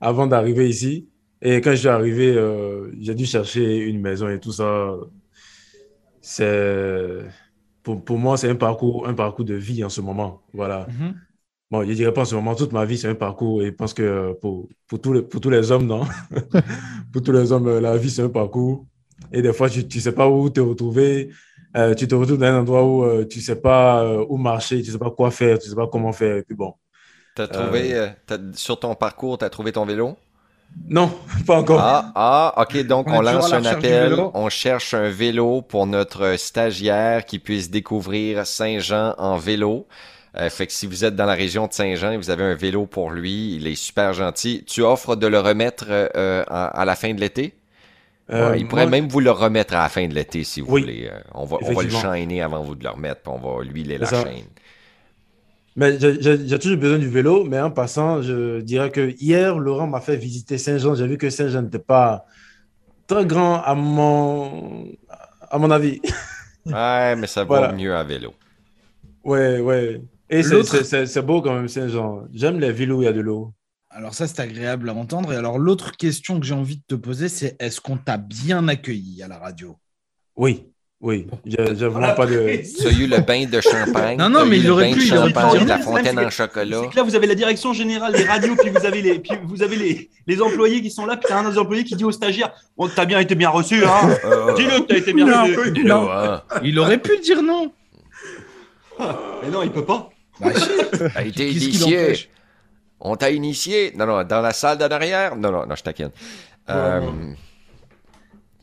avant 0.00 0.26
d'arriver 0.26 0.68
ici. 0.68 1.08
Et 1.40 1.60
quand 1.60 1.70
je 1.70 1.76
suis 1.76 1.88
arrivé, 1.88 2.34
euh, 2.34 2.90
j'ai 3.00 3.14
dû 3.14 3.24
chercher 3.26 3.78
une 3.78 4.00
maison 4.00 4.28
et 4.28 4.40
tout 4.40 4.52
ça. 4.52 4.94
C'est, 6.20 7.24
pour, 7.82 8.04
pour 8.04 8.18
moi, 8.18 8.36
c'est 8.36 8.50
un 8.50 8.56
parcours, 8.56 9.08
un 9.08 9.14
parcours 9.14 9.44
de 9.44 9.54
vie 9.54 9.84
en 9.84 9.88
ce 9.88 10.00
moment, 10.00 10.42
voilà. 10.52 10.86
Mhm. 10.88 11.14
Bon, 11.70 11.84
je 11.86 11.92
dirais 11.92 12.12
pas 12.12 12.22
en 12.22 12.24
ce 12.24 12.34
moment, 12.34 12.54
toute 12.54 12.72
ma 12.72 12.84
vie, 12.86 12.96
c'est 12.96 13.08
un 13.08 13.14
parcours. 13.14 13.62
Et 13.62 13.66
je 13.66 13.70
pense 13.72 13.92
que 13.92 14.32
pour, 14.40 14.68
pour, 14.86 15.00
tous, 15.00 15.12
les, 15.12 15.22
pour 15.22 15.40
tous 15.40 15.50
les 15.50 15.70
hommes, 15.70 15.86
non? 15.86 16.04
pour 17.12 17.22
tous 17.22 17.32
les 17.32 17.52
hommes, 17.52 17.78
la 17.78 17.96
vie, 17.98 18.10
c'est 18.10 18.22
un 18.22 18.30
parcours. 18.30 18.86
Et 19.32 19.42
des 19.42 19.52
fois, 19.52 19.68
tu 19.68 19.84
ne 19.84 20.00
sais 20.00 20.12
pas 20.12 20.28
où 20.28 20.48
te 20.48 20.60
retrouver. 20.60 21.30
Euh, 21.76 21.94
tu 21.94 22.08
te 22.08 22.14
retrouves 22.14 22.38
dans 22.38 22.46
un 22.46 22.60
endroit 22.60 22.84
où 22.84 23.04
euh, 23.04 23.26
tu 23.26 23.38
ne 23.38 23.42
sais 23.42 23.60
pas 23.60 24.02
euh, 24.02 24.24
où 24.28 24.36
marcher, 24.38 24.80
tu 24.82 24.88
ne 24.88 24.92
sais 24.92 24.98
pas 24.98 25.10
quoi 25.10 25.30
faire, 25.30 25.58
tu 25.58 25.66
ne 25.66 25.70
sais 25.70 25.76
pas 25.76 25.86
comment 25.86 26.12
faire. 26.12 26.36
Et 26.38 26.42
puis 26.42 26.54
bon. 26.54 26.74
T'as 27.34 27.46
trouvé, 27.46 27.94
euh, 27.94 28.08
t'as- 28.26 28.38
sur 28.54 28.80
ton 28.80 28.94
parcours, 28.94 29.38
tu 29.38 29.44
as 29.44 29.50
trouvé 29.50 29.72
ton 29.72 29.84
vélo? 29.84 30.16
Non, 30.88 31.10
pas 31.46 31.58
encore. 31.60 31.80
Ah, 31.80 32.12
ah, 32.14 32.54
ok, 32.62 32.86
donc 32.86 33.06
On 33.08 33.20
lance 33.20 33.52
un 33.52 33.64
appel. 33.64 34.14
On 34.34 34.48
cherche 34.48 34.94
un 34.94 35.08
vélo 35.10 35.62
pour 35.62 35.86
notre 35.86 36.36
stagiaire 36.36 37.24
qui 37.26 37.38
puisse 37.38 37.70
découvrir 37.70 38.46
Saint-Jean 38.46 39.14
en 39.18 39.36
vélo. 39.36 39.86
Euh, 40.36 40.50
fait 40.50 40.66
que 40.66 40.72
si 40.72 40.86
vous 40.86 41.04
êtes 41.04 41.16
dans 41.16 41.24
la 41.26 41.34
région 41.34 41.66
de 41.66 41.72
Saint-Jean 41.72 42.12
et 42.12 42.16
vous 42.16 42.30
avez 42.30 42.44
un 42.44 42.54
vélo 42.54 42.86
pour 42.86 43.10
lui, 43.10 43.54
il 43.56 43.66
est 43.66 43.74
super 43.74 44.12
gentil. 44.12 44.64
Tu 44.66 44.82
offres 44.82 45.16
de 45.16 45.26
le 45.26 45.40
remettre 45.40 45.86
à, 46.14 46.66
à 46.66 46.84
la 46.84 46.96
fin 46.96 47.14
de 47.14 47.20
l'été? 47.20 47.54
Euh, 48.30 48.50
Ouais, 48.50 48.60
il 48.60 48.68
pourrait 48.68 48.82
moi, 48.82 48.90
même 48.90 49.08
vous 49.08 49.20
le 49.20 49.30
remettre 49.30 49.74
à 49.74 49.82
la 49.84 49.88
fin 49.88 50.06
de 50.06 50.14
l'été 50.14 50.44
si 50.44 50.60
vous 50.60 50.70
Oui. 50.72 50.82
voulez. 50.82 51.08
Euh, 51.10 51.18
on, 51.34 51.44
va, 51.46 51.56
on 51.62 51.72
va 51.72 51.82
le 51.82 51.88
chaîner 51.88 52.42
avant 52.42 52.62
vous 52.62 52.74
de 52.74 52.84
le 52.84 52.90
remettre, 52.90 53.22
puis 53.22 53.32
on 53.34 53.38
va 53.38 53.64
l'huiler 53.64 53.96
la 53.98 54.06
ça. 54.06 54.22
chaîne. 54.22 54.44
Mais 55.76 55.98
j'ai- 55.98 56.58
toujours 56.58 56.76
besoin 56.78 56.98
du 56.98 57.08
vélo, 57.08 57.44
mais 57.44 57.60
en 57.60 57.70
passant, 57.70 58.20
je 58.20 58.60
dirais 58.60 58.90
que 58.90 59.14
hier, 59.20 59.58
Laurent 59.58 59.86
m'a 59.86 60.00
fait 60.00 60.16
visiter 60.16 60.58
Saint-Jean. 60.58 60.94
J'ai 60.96 61.06
vu 61.06 61.16
que 61.18 61.30
Saint-Jean 61.30 61.62
n'était 61.62 61.78
pas 61.78 62.26
très 63.06 63.24
grand 63.24 63.62
à 63.62 63.74
mon, 63.74 64.88
à 65.50 65.58
mon 65.58 65.70
avis. 65.70 66.00
Ouais, 66.66 67.16
mais 67.16 67.26
ça 67.26 67.44
va 67.44 67.46
Voilà. 67.46 67.72
mieux 67.72 67.94
à 67.96 68.04
vélo. 68.04 68.34
Ouais, 69.24 69.58
ouais. 69.60 70.02
Et 70.28 70.42
c'est 70.42 71.22
beau 71.22 71.40
quand 71.40 71.54
même, 71.54 71.66
Saint-Jean. 71.68 72.24
J'aime 72.34 72.60
les 72.60 72.72
villes 72.72 72.92
où 72.92 73.00
il 73.00 73.06
y 73.06 73.08
a 73.08 73.12
de 73.12 73.20
l'eau. 73.22 73.54
Alors 73.98 74.14
ça, 74.14 74.28
c'est 74.28 74.38
agréable 74.38 74.88
à 74.90 74.94
entendre. 74.94 75.32
Et 75.32 75.36
alors 75.36 75.58
l'autre 75.58 75.96
question 75.96 76.38
que 76.38 76.46
j'ai 76.46 76.54
envie 76.54 76.76
de 76.76 76.82
te 76.86 76.94
poser, 76.94 77.28
c'est 77.28 77.56
est-ce 77.58 77.80
qu'on 77.80 77.96
t'a 77.96 78.16
bien 78.16 78.68
accueilli 78.68 79.24
à 79.24 79.26
la 79.28 79.38
radio? 79.38 79.76
Oui, 80.36 80.66
oui. 81.00 81.26
J'ai 81.44 81.56
vraiment 81.88 82.14
pas 82.14 82.26
de. 82.26 82.62
Tu 82.80 82.86
as 82.86 82.92
eu 82.92 83.08
le 83.08 83.18
bain 83.18 83.46
de 83.46 83.60
champagne. 83.60 84.16
Non, 84.16 84.28
non, 84.30 84.46
mais 84.46 84.58
il 84.60 84.70
aurait 84.70 84.92
pu, 84.92 85.02
il 85.04 85.16
aurait 85.16 85.32
pu 85.32 85.66
la 85.66 85.78
fontaine 85.80 86.16
en 86.16 86.30
chocolat. 86.30 86.80
C'est 86.82 86.90
que 86.90 86.96
là, 86.96 87.02
vous 87.02 87.16
avez 87.16 87.26
la 87.26 87.34
direction 87.34 87.72
générale 87.72 88.12
des 88.12 88.22
radios, 88.22 88.54
puis 88.54 88.70
vous 88.70 88.86
avez 88.86 89.02
les, 89.02 89.18
puis 89.18 89.32
vous 89.42 89.64
avez 89.64 89.74
les, 89.74 90.10
les 90.28 90.42
employés 90.42 90.80
qui 90.80 90.92
sont 90.92 91.04
là, 91.04 91.16
puis 91.16 91.24
t'as 91.28 91.40
un 91.40 91.50
des 91.50 91.58
employés 91.58 91.82
qui 91.82 91.96
dit 91.96 92.04
aux 92.04 92.12
stagiaires 92.12 92.52
Bon, 92.76 92.88
t'as 92.94 93.04
bien 93.04 93.18
été 93.18 93.34
bien 93.34 93.50
reçu, 93.50 93.84
hein 93.84 94.16
Euh, 94.24 94.54
Dis-le 94.54 94.82
que 94.82 94.86
t'as 94.86 94.96
été 94.98 95.12
bien 95.12 95.26
Non, 95.26 95.42
reçu. 95.42 95.72
dis-le, 95.72 95.88
non. 95.88 96.08
hein. 96.08 96.40
Il 96.62 96.78
aurait 96.78 96.98
pu 96.98 97.18
dire 97.18 97.42
non. 97.42 97.72
Mais 99.00 99.50
non, 99.50 99.64
il 99.64 99.70
peut 99.72 99.84
pas. 99.84 100.08
Bah, 100.40 100.50
si. 100.54 100.70
A 101.16 101.24
été 101.24 101.52
Qu'est-ce 101.52 101.58
qui 101.58 101.64
initié. 101.70 101.96
l'empêche 101.96 102.28
On 103.00 103.16
t'a 103.16 103.30
initié? 103.30 103.92
Non, 103.96 104.06
non, 104.06 104.24
dans 104.24 104.40
la 104.40 104.52
salle 104.52 104.78
d'en 104.78 104.88
arrière? 104.90 105.36
Non, 105.36 105.50
non, 105.52 105.66
non, 105.66 105.74
je 105.74 105.82
taquine. 105.82 106.10
Euh, 106.70 107.00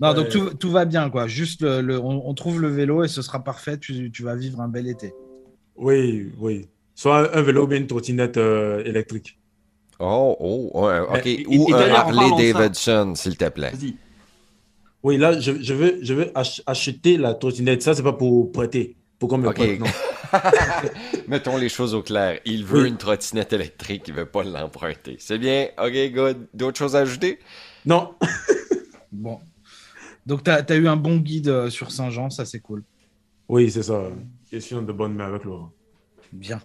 Non, 0.02 0.14
donc 0.14 0.26
Ouais. 0.26 0.30
tout, 0.30 0.50
tout 0.56 0.72
va 0.72 0.84
bien, 0.86 1.10
quoi. 1.10 1.28
Juste, 1.28 1.62
le, 1.62 1.82
le- 1.82 2.00
on, 2.00 2.28
on 2.28 2.34
trouve 2.34 2.62
le 2.62 2.68
vélo 2.68 3.04
et 3.04 3.08
ce 3.08 3.22
sera 3.22 3.44
parfait. 3.44 3.78
Tu, 3.78 4.12
tu 4.12 4.24
vas 4.24 4.36
vivre 4.36 4.60
un 4.60 4.68
bel 4.68 4.88
été. 4.88 5.14
Oui, 5.78 6.32
oui. 6.38 6.68
Soit 6.96 7.34
un, 7.34 7.40
un 7.40 7.42
vélo 7.42 7.64
ou 7.64 7.68
bien 7.68 7.78
une 7.80 7.88
trottinette 7.88 8.38
euh, 8.38 8.84
électrique. 8.84 9.40
Oh, 10.00 10.36
oh, 10.40 10.70
ouais, 10.86 11.00
ok. 11.00 11.48
Ou 11.48 11.74
un 11.74 11.90
Harley 11.92 12.54
Davidson, 12.54 13.14
s'il 13.16 13.38
te 13.38 13.48
plaît. 13.48 13.72
Vas-y. 13.72 13.96
Oui, 15.04 15.18
là, 15.18 15.40
je, 15.40 15.52
je 15.62 15.74
veux, 15.74 16.00
je 16.02 16.14
veux 16.14 16.32
ach- 16.36 16.62
acheter 16.66 17.16
la 17.18 17.34
trottinette. 17.34 17.82
Ça, 17.82 17.94
c'est 17.94 18.04
pas 18.04 18.12
pour 18.14 18.52
prêter. 18.52 18.98
Pour 19.20 19.30
qu'on 19.30 19.38
me 19.38 19.50
prête, 19.52 19.80
non. 19.80 19.86
Mettons 21.28 21.58
les 21.58 21.70
choses 21.70 21.94
au 21.94 22.02
clair. 22.02 22.40
Il 22.46 22.66
veut 22.66 22.84
Oui. 22.84 22.90
une 22.90 22.98
trottinette 22.98 23.54
électrique, 23.54 24.04
il 24.08 24.14
veut 24.14 24.26
pas 24.26 24.44
l'emprunter. 24.44 25.18
C'est 25.20 25.38
bien. 25.38 25.68
Ok, 25.78 25.94
good. 26.14 26.48
D'autres 26.54 26.78
choses 26.78 26.96
à 26.96 27.00
ajouter? 27.00 27.40
Non. 27.86 28.14
Bon. 29.12 29.40
Donc, 30.26 30.44
tu 30.44 30.52
as, 30.52 30.76
eu 30.76 30.88
un 30.90 30.98
bon 30.98 31.18
guide 31.18 31.48
euh, 31.48 31.70
sur 31.70 31.90
Saint-Jean, 31.92 32.30
ça 32.30 32.44
c'est 32.44 32.60
cool. 32.60 32.84
Oui, 33.48 33.72
c'est 33.72 33.84
ça. 33.84 34.10
Question 34.50 34.82
de 34.82 34.92
bonne 34.92 35.14
main 35.14 35.28
avec 35.28 35.46
Laurent. 35.46 35.72
Bien. 36.34 36.60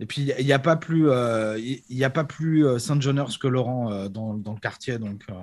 Et 0.00 0.06
puis, 0.06 0.30
il 0.38 0.44
n'y 0.44 0.52
a 0.52 0.58
pas 0.58 0.76
plus, 0.76 1.08
euh, 1.08 1.58
il 1.58 1.82
y 1.88 2.04
a 2.04 2.10
pas 2.10 2.24
plus 2.24 2.66
euh, 2.66 2.78
Saint-Jeaners 2.78 3.38
que 3.40 3.46
Laurent 3.46 3.90
euh, 3.90 4.08
dans, 4.08 4.34
dans 4.34 4.52
le 4.52 4.60
quartier. 4.60 4.98
Donc, 4.98 5.22
euh, 5.30 5.34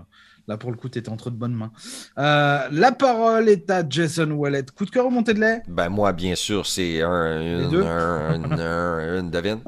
là, 0.51 0.57
pour 0.57 0.71
le 0.71 0.77
coup, 0.77 0.89
tu 0.89 0.99
étais 0.99 1.09
entre 1.09 1.29
de 1.31 1.35
bonnes 1.35 1.55
mains. 1.55 1.71
Euh, 2.17 2.67
la 2.71 2.91
parole 2.91 3.49
est 3.49 3.69
à 3.71 3.87
Jason 3.87 4.29
Wallet. 4.31 4.65
Coup 4.75 4.85
de 4.85 4.91
cœur 4.91 5.05
ou 5.07 5.09
montée 5.09 5.33
de 5.33 5.39
lait? 5.39 5.61
Ben, 5.67 5.89
moi, 5.89 6.11
bien 6.13 6.35
sûr, 6.35 6.65
c'est 6.65 7.01
un, 7.01 7.41
une, 7.41 7.69
deux? 7.69 7.83
un, 7.83 8.43
un, 8.43 8.57
un- 8.59 9.19
une, 9.19 9.31
devine? 9.31 9.61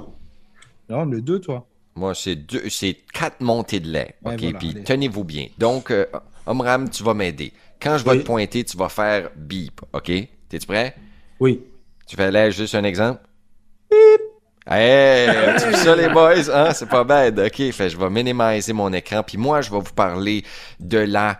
Non, 0.89 1.05
les 1.05 1.21
deux, 1.21 1.39
toi. 1.39 1.65
Moi, 1.95 2.15
c'est 2.15 2.35
deux, 2.35 2.69
c'est 2.69 2.93
quatre 3.13 3.41
montées 3.41 3.79
de 3.79 3.89
lait. 3.91 4.15
Ouais, 4.23 4.33
OK? 4.33 4.41
voilà, 4.41 4.59
Puis 4.59 4.73
tenez-vous 4.83 5.23
bien. 5.23 5.47
Donc, 5.57 5.91
euh, 5.91 6.05
Omram, 6.45 6.89
tu 6.89 7.03
vas 7.03 7.13
m'aider. 7.13 7.53
Quand 7.79 7.97
je 7.97 8.03
vais 8.03 8.11
Oui. 8.11 8.19
te 8.21 8.25
pointer, 8.25 8.63
tu 8.63 8.77
vas 8.77 8.89
faire 8.89 9.29
beep. 9.35 9.81
OK? 9.93 10.05
T'es-tu 10.49 10.65
prêt? 10.67 10.95
Oui. 11.39 11.61
Tu 12.07 12.15
fais 12.15 12.31
là 12.31 12.49
juste 12.49 12.75
un 12.75 12.83
exemple? 12.83 13.21
Hey, 14.65 15.27
tu 15.57 15.73
ça 15.73 15.95
les 15.95 16.07
boys, 16.07 16.49
hein? 16.53 16.71
C'est 16.73 16.87
pas 16.87 17.03
bad. 17.03 17.37
OK, 17.37 17.71
fait, 17.71 17.89
je 17.89 17.97
vais 17.97 18.09
minimiser 18.09 18.71
mon 18.71 18.93
écran. 18.93 19.21
Puis 19.21 19.37
moi, 19.37 19.61
je 19.61 19.69
vais 19.69 19.79
vous 19.79 19.93
parler 19.93 20.43
de 20.79 20.99
la 20.99 21.39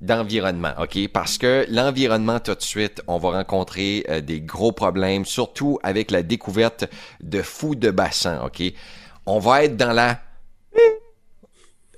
d'environnement, 0.00 0.72
OK? 0.78 1.08
Parce 1.08 1.36
que 1.36 1.66
l'environnement, 1.68 2.40
tout 2.40 2.54
de 2.54 2.62
suite, 2.62 3.02
on 3.06 3.18
va 3.18 3.30
rencontrer 3.32 4.04
euh, 4.08 4.20
des 4.20 4.40
gros 4.40 4.72
problèmes, 4.72 5.24
surtout 5.24 5.78
avec 5.82 6.10
la 6.10 6.22
découverte 6.22 6.86
de 7.20 7.42
fous 7.42 7.74
de 7.74 7.90
bassin, 7.90 8.40
OK? 8.44 8.62
On 9.26 9.38
va 9.38 9.64
être 9.64 9.76
dans 9.76 9.92
la... 9.92 10.20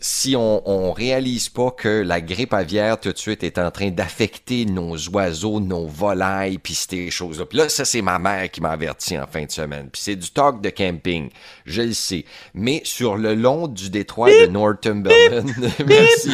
Si 0.05 0.35
on, 0.35 0.69
on 0.69 0.93
réalise 0.93 1.49
pas 1.49 1.71
que 1.71 2.03
la 2.03 2.21
grippe 2.21 2.53
aviaire, 2.55 2.99
tout 2.99 3.13
de 3.13 3.19
suite, 3.19 3.45
est 3.45 3.57
en 3.57 3.71
train 3.71 3.91
d'affecter 3.91 4.65
nos 4.65 4.97
oiseaux, 5.11 5.61
nos 5.61 5.87
volailles, 5.87 6.59
puis 6.59 6.75
ces 6.75 7.09
choses-là. 7.09 7.47
Puis 7.47 7.59
là, 7.59 7.69
ça, 7.69 7.85
c'est 7.85 8.03
ma 8.03 8.19
mère 8.19 8.51
qui 8.51 8.61
m'a 8.61 8.71
averti 8.71 9.17
en 9.17 9.29
fin 9.29 9.45
de 9.45 9.51
semaine. 9.53 9.89
Puis 9.93 10.03
c'est 10.03 10.17
du 10.17 10.29
talk 10.31 10.61
de 10.61 10.71
camping, 10.71 11.31
je 11.65 11.83
le 11.83 11.93
sais. 11.93 12.25
Mais 12.53 12.81
sur 12.85 13.17
le 13.17 13.35
long 13.35 13.69
du 13.69 13.91
détroit 13.91 14.29
de 14.29 14.47
Northumberland, 14.47 15.49
merci, 15.87 16.33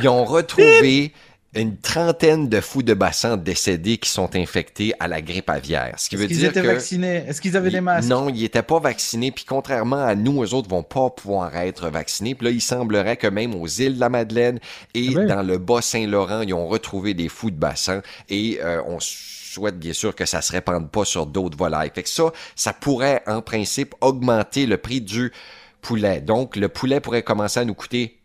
ils 0.00 0.08
ont 0.08 0.24
retrouvé 0.24 1.12
une 1.54 1.78
trentaine 1.78 2.48
de 2.48 2.60
fous 2.60 2.82
de 2.82 2.92
bassin 2.92 3.38
décédés 3.38 3.96
qui 3.96 4.10
sont 4.10 4.36
infectés 4.36 4.92
à 5.00 5.08
la 5.08 5.22
grippe 5.22 5.48
aviaire. 5.48 5.94
Ce 5.96 6.08
qui 6.08 6.14
Est-ce 6.14 6.22
veut 6.22 6.28
qu'ils 6.28 6.38
dire 6.38 6.50
étaient 6.50 6.60
que... 6.62 6.66
vaccinés? 6.66 7.24
Est-ce 7.26 7.40
qu'ils 7.40 7.56
avaient 7.56 7.70
des 7.70 7.80
masques? 7.80 8.08
Non, 8.08 8.28
ils 8.28 8.42
n'étaient 8.42 8.62
pas 8.62 8.78
vaccinés. 8.78 9.32
Puis 9.32 9.44
contrairement 9.46 10.04
à 10.04 10.14
nous, 10.14 10.42
eux 10.44 10.52
autres 10.52 10.68
vont 10.68 10.82
pas 10.82 11.08
pouvoir 11.08 11.56
être 11.56 11.88
vaccinés. 11.88 12.34
Puis 12.34 12.44
là, 12.44 12.50
il 12.50 12.60
semblerait 12.60 13.16
que 13.16 13.26
même 13.26 13.54
aux 13.54 13.66
îles 13.66 13.94
de 13.94 14.00
la 14.00 14.10
Madeleine 14.10 14.60
et 14.94 15.08
Ah 15.16 15.24
dans 15.24 15.42
le 15.42 15.56
Bas-Saint-Laurent, 15.56 16.42
ils 16.42 16.52
ont 16.52 16.68
retrouvé 16.68 17.14
des 17.14 17.30
fous 17.30 17.50
de 17.50 17.56
bassin. 17.56 18.02
Et 18.28 18.58
euh, 18.62 18.82
on 18.86 18.98
souhaite 19.00 19.78
bien 19.78 19.94
sûr 19.94 20.14
que 20.14 20.26
ça 20.26 20.42
se 20.42 20.52
répande 20.52 20.90
pas 20.90 21.06
sur 21.06 21.26
d'autres 21.26 21.56
volailles. 21.56 21.90
Fait 21.94 22.02
que 22.02 22.10
ça, 22.10 22.30
ça 22.56 22.74
pourrait 22.74 23.22
en 23.26 23.40
principe 23.40 23.94
augmenter 24.02 24.66
le 24.66 24.76
prix 24.76 25.00
du 25.00 25.32
poulet. 25.80 26.20
Donc, 26.20 26.56
le 26.56 26.68
poulet 26.68 27.00
pourrait 27.00 27.22
commencer 27.22 27.60
à 27.60 27.64
nous 27.64 27.74
coûter 27.74 28.16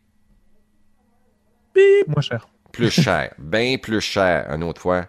Moins 2.07 2.21
cher. 2.21 2.47
Plus 2.73 2.89
cher, 2.91 3.33
bien 3.39 3.77
plus 3.77 4.01
cher 4.01 4.47
une 4.53 4.63
autre 4.63 4.81
fois. 4.81 5.05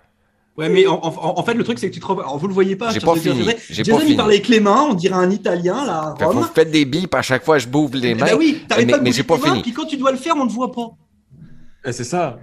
Ouais, 0.57 0.69
mais 0.69 0.87
en, 0.87 0.95
en- 1.03 1.39
en 1.41 1.43
fait, 1.43 1.55
le 1.55 1.65
truc, 1.65 1.81
c'est 1.81 1.89
que 1.91 1.95
tu 1.95 1.99
te. 2.01 2.07
alors, 2.07 2.39
vous 2.39 2.47
le 2.47 2.55
voyez 2.55 2.77
pas. 2.77 2.91
J'ai 2.93 3.01
pas 3.01 3.17
fini, 3.17 3.45
j'ai 3.69 3.83
pas 3.83 3.99
il 4.05 4.15
fini. 4.17 4.43
les 4.51 4.61
mains, 4.61 4.87
on 4.91 4.95
dirait 4.95 5.17
un 5.17 5.29
Italien, 5.33 5.85
là, 5.85 6.15
à 6.21 6.25
Rome. 6.25 6.37
vous 6.37 6.45
faites 6.55 6.71
des 6.71 6.85
bips 6.85 7.13
à 7.13 7.23
chaque 7.23 7.45
fois 7.45 7.59
je 7.59 7.67
bouffe 7.67 7.93
les 7.95 8.11
Eh 8.11 8.15
mains. 8.15 8.27
ben 8.27 8.37
oui, 8.39 8.63
t'arrêtes 8.69 8.87
mais- 8.87 8.93
pas 8.93 8.99
de 8.99 9.03
mais 9.03 9.11
bouger 9.11 9.17
j'ai 9.17 9.25
pas 9.27 9.39
fini. 9.39 9.63
Puis 9.63 9.73
quand 9.73 9.87
tu 9.87 9.97
dois 9.97 10.13
le 10.13 10.17
faire, 10.19 10.37
on 10.37 10.45
ne 10.45 10.51
voit 10.51 10.71
pas. 10.71 10.91
Et 11.87 11.93
c'est 11.93 12.05
ça. 12.05 12.39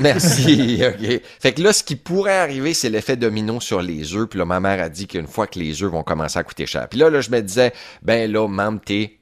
Merci. 0.00 0.80
OK. 0.88 1.20
Fait 1.40 1.52
que 1.52 1.60
là, 1.62 1.72
ce 1.72 1.82
qui 1.82 1.96
pourrait 1.96 2.38
arriver, 2.38 2.72
c'est 2.72 2.88
l'effet 2.88 3.16
domino 3.16 3.60
sur 3.60 3.82
les 3.82 4.14
œufs. 4.14 4.26
Puis 4.28 4.38
là, 4.38 4.44
ma 4.44 4.60
mère 4.60 4.82
a 4.82 4.88
dit 4.88 5.06
qu'une 5.06 5.26
fois 5.26 5.46
que 5.46 5.58
les 5.58 5.82
œufs 5.82 5.90
vont 5.90 6.02
commencer 6.02 6.38
à 6.38 6.44
coûter 6.44 6.66
cher. 6.66 6.86
Puis 6.88 6.98
là, 6.98 7.10
là, 7.10 7.20
je 7.20 7.30
me 7.30 7.40
disais, 7.42 7.72
ben 8.02 8.30
là, 8.30 8.46
mam, 8.48 8.78
t'es. 8.80 9.18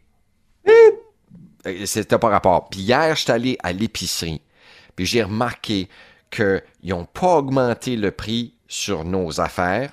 Euh, 0.69 0.73
C'était 1.87 2.19
pas 2.19 2.29
rapport. 2.29 2.69
Puis 2.69 2.81
hier, 2.81 3.15
je 3.17 3.23
suis 3.23 3.33
allé 3.33 3.57
à 3.63 3.73
l'épicerie. 3.73 4.41
Puis 4.97 5.07
j'ai 5.07 5.23
remarqué 5.23 5.89
qu'ils 6.31 6.63
n'ont 6.85 7.05
pas 7.05 7.37
augmenté 7.37 7.97
le 7.97 8.11
prix 8.11 8.55
sur 8.69 9.05
nos 9.05 9.41
affaires, 9.41 9.93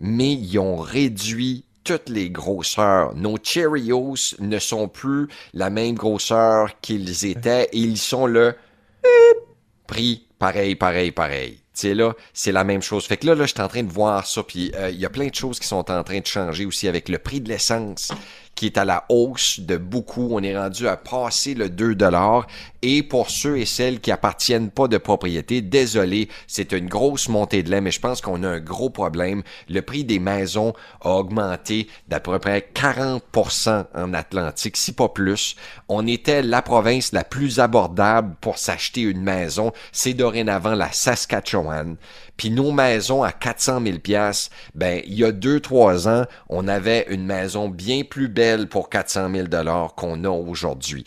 mais 0.00 0.32
ils 0.32 0.58
ont 0.58 0.76
réduit 0.76 1.64
toutes 1.84 2.08
les 2.08 2.30
grosseurs. 2.30 3.14
Nos 3.14 3.36
Cheerios 3.42 4.34
ne 4.40 4.58
sont 4.58 4.88
plus 4.88 5.28
la 5.54 5.70
même 5.70 5.94
grosseur 5.94 6.80
qu'ils 6.80 7.24
étaient 7.24 7.68
et 7.72 7.78
ils 7.78 7.98
sont 7.98 8.26
le 8.26 8.56
prix 9.86 10.26
pareil, 10.38 10.74
pareil, 10.74 11.12
pareil. 11.12 11.60
Tu 11.74 11.82
sais, 11.82 11.94
là, 11.94 12.14
c'est 12.32 12.52
la 12.52 12.64
même 12.64 12.82
chose. 12.82 13.04
Fait 13.04 13.18
que 13.18 13.26
là, 13.26 13.34
là, 13.34 13.44
je 13.44 13.52
suis 13.52 13.60
en 13.60 13.68
train 13.68 13.82
de 13.82 13.92
voir 13.92 14.26
ça, 14.26 14.42
puis 14.42 14.72
euh, 14.76 14.90
il 14.90 14.98
y 14.98 15.04
a 15.04 15.10
plein 15.10 15.26
de 15.26 15.34
choses 15.34 15.58
qui 15.58 15.68
sont 15.68 15.90
en 15.90 16.02
train 16.02 16.20
de 16.20 16.26
changer 16.26 16.64
aussi 16.64 16.88
avec 16.88 17.08
le 17.08 17.18
prix 17.18 17.40
de 17.40 17.48
l'essence 17.48 18.12
qui 18.54 18.66
est 18.66 18.78
à 18.78 18.86
la 18.86 19.04
hausse 19.10 19.60
de 19.60 19.76
beaucoup. 19.76 20.28
On 20.30 20.42
est 20.42 20.56
rendu 20.56 20.88
à 20.88 20.96
passer 20.96 21.54
le 21.54 21.68
2 21.68 21.94
Et 22.88 23.02
pour 23.02 23.30
ceux 23.30 23.58
et 23.58 23.64
celles 23.64 23.98
qui 23.98 24.12
appartiennent 24.12 24.70
pas 24.70 24.86
de 24.86 24.96
propriété, 24.96 25.60
désolé, 25.60 26.28
c'est 26.46 26.70
une 26.70 26.86
grosse 26.86 27.28
montée 27.28 27.64
de 27.64 27.70
lait, 27.72 27.80
mais 27.80 27.90
je 27.90 27.98
pense 27.98 28.20
qu'on 28.20 28.44
a 28.44 28.48
un 28.48 28.60
gros 28.60 28.90
problème. 28.90 29.42
Le 29.68 29.82
prix 29.82 30.04
des 30.04 30.20
maisons 30.20 30.72
a 31.00 31.10
augmenté 31.10 31.88
d'à 32.06 32.20
peu 32.20 32.38
près 32.38 32.70
40% 32.72 33.86
en 33.92 34.14
Atlantique, 34.14 34.76
si 34.76 34.92
pas 34.92 35.08
plus. 35.08 35.56
On 35.88 36.06
était 36.06 36.42
la 36.42 36.62
province 36.62 37.10
la 37.10 37.24
plus 37.24 37.58
abordable 37.58 38.36
pour 38.40 38.56
s'acheter 38.56 39.00
une 39.00 39.20
maison. 39.20 39.72
C'est 39.90 40.14
dorénavant 40.14 40.76
la 40.76 40.92
Saskatchewan. 40.92 41.96
Puis 42.36 42.50
nos 42.50 42.70
maisons 42.70 43.24
à 43.24 43.32
400 43.32 43.82
000 43.84 43.98
pièces, 43.98 44.50
ben 44.76 45.02
il 45.06 45.14
y 45.14 45.24
a 45.24 45.32
deux 45.32 45.58
trois 45.58 46.06
ans, 46.06 46.24
on 46.48 46.68
avait 46.68 47.06
une 47.08 47.24
maison 47.24 47.68
bien 47.68 48.02
plus 48.04 48.28
belle 48.28 48.68
pour 48.68 48.90
400 48.90 49.32
000 49.32 49.48
dollars 49.48 49.96
qu'on 49.96 50.22
a 50.22 50.30
aujourd'hui. 50.30 51.04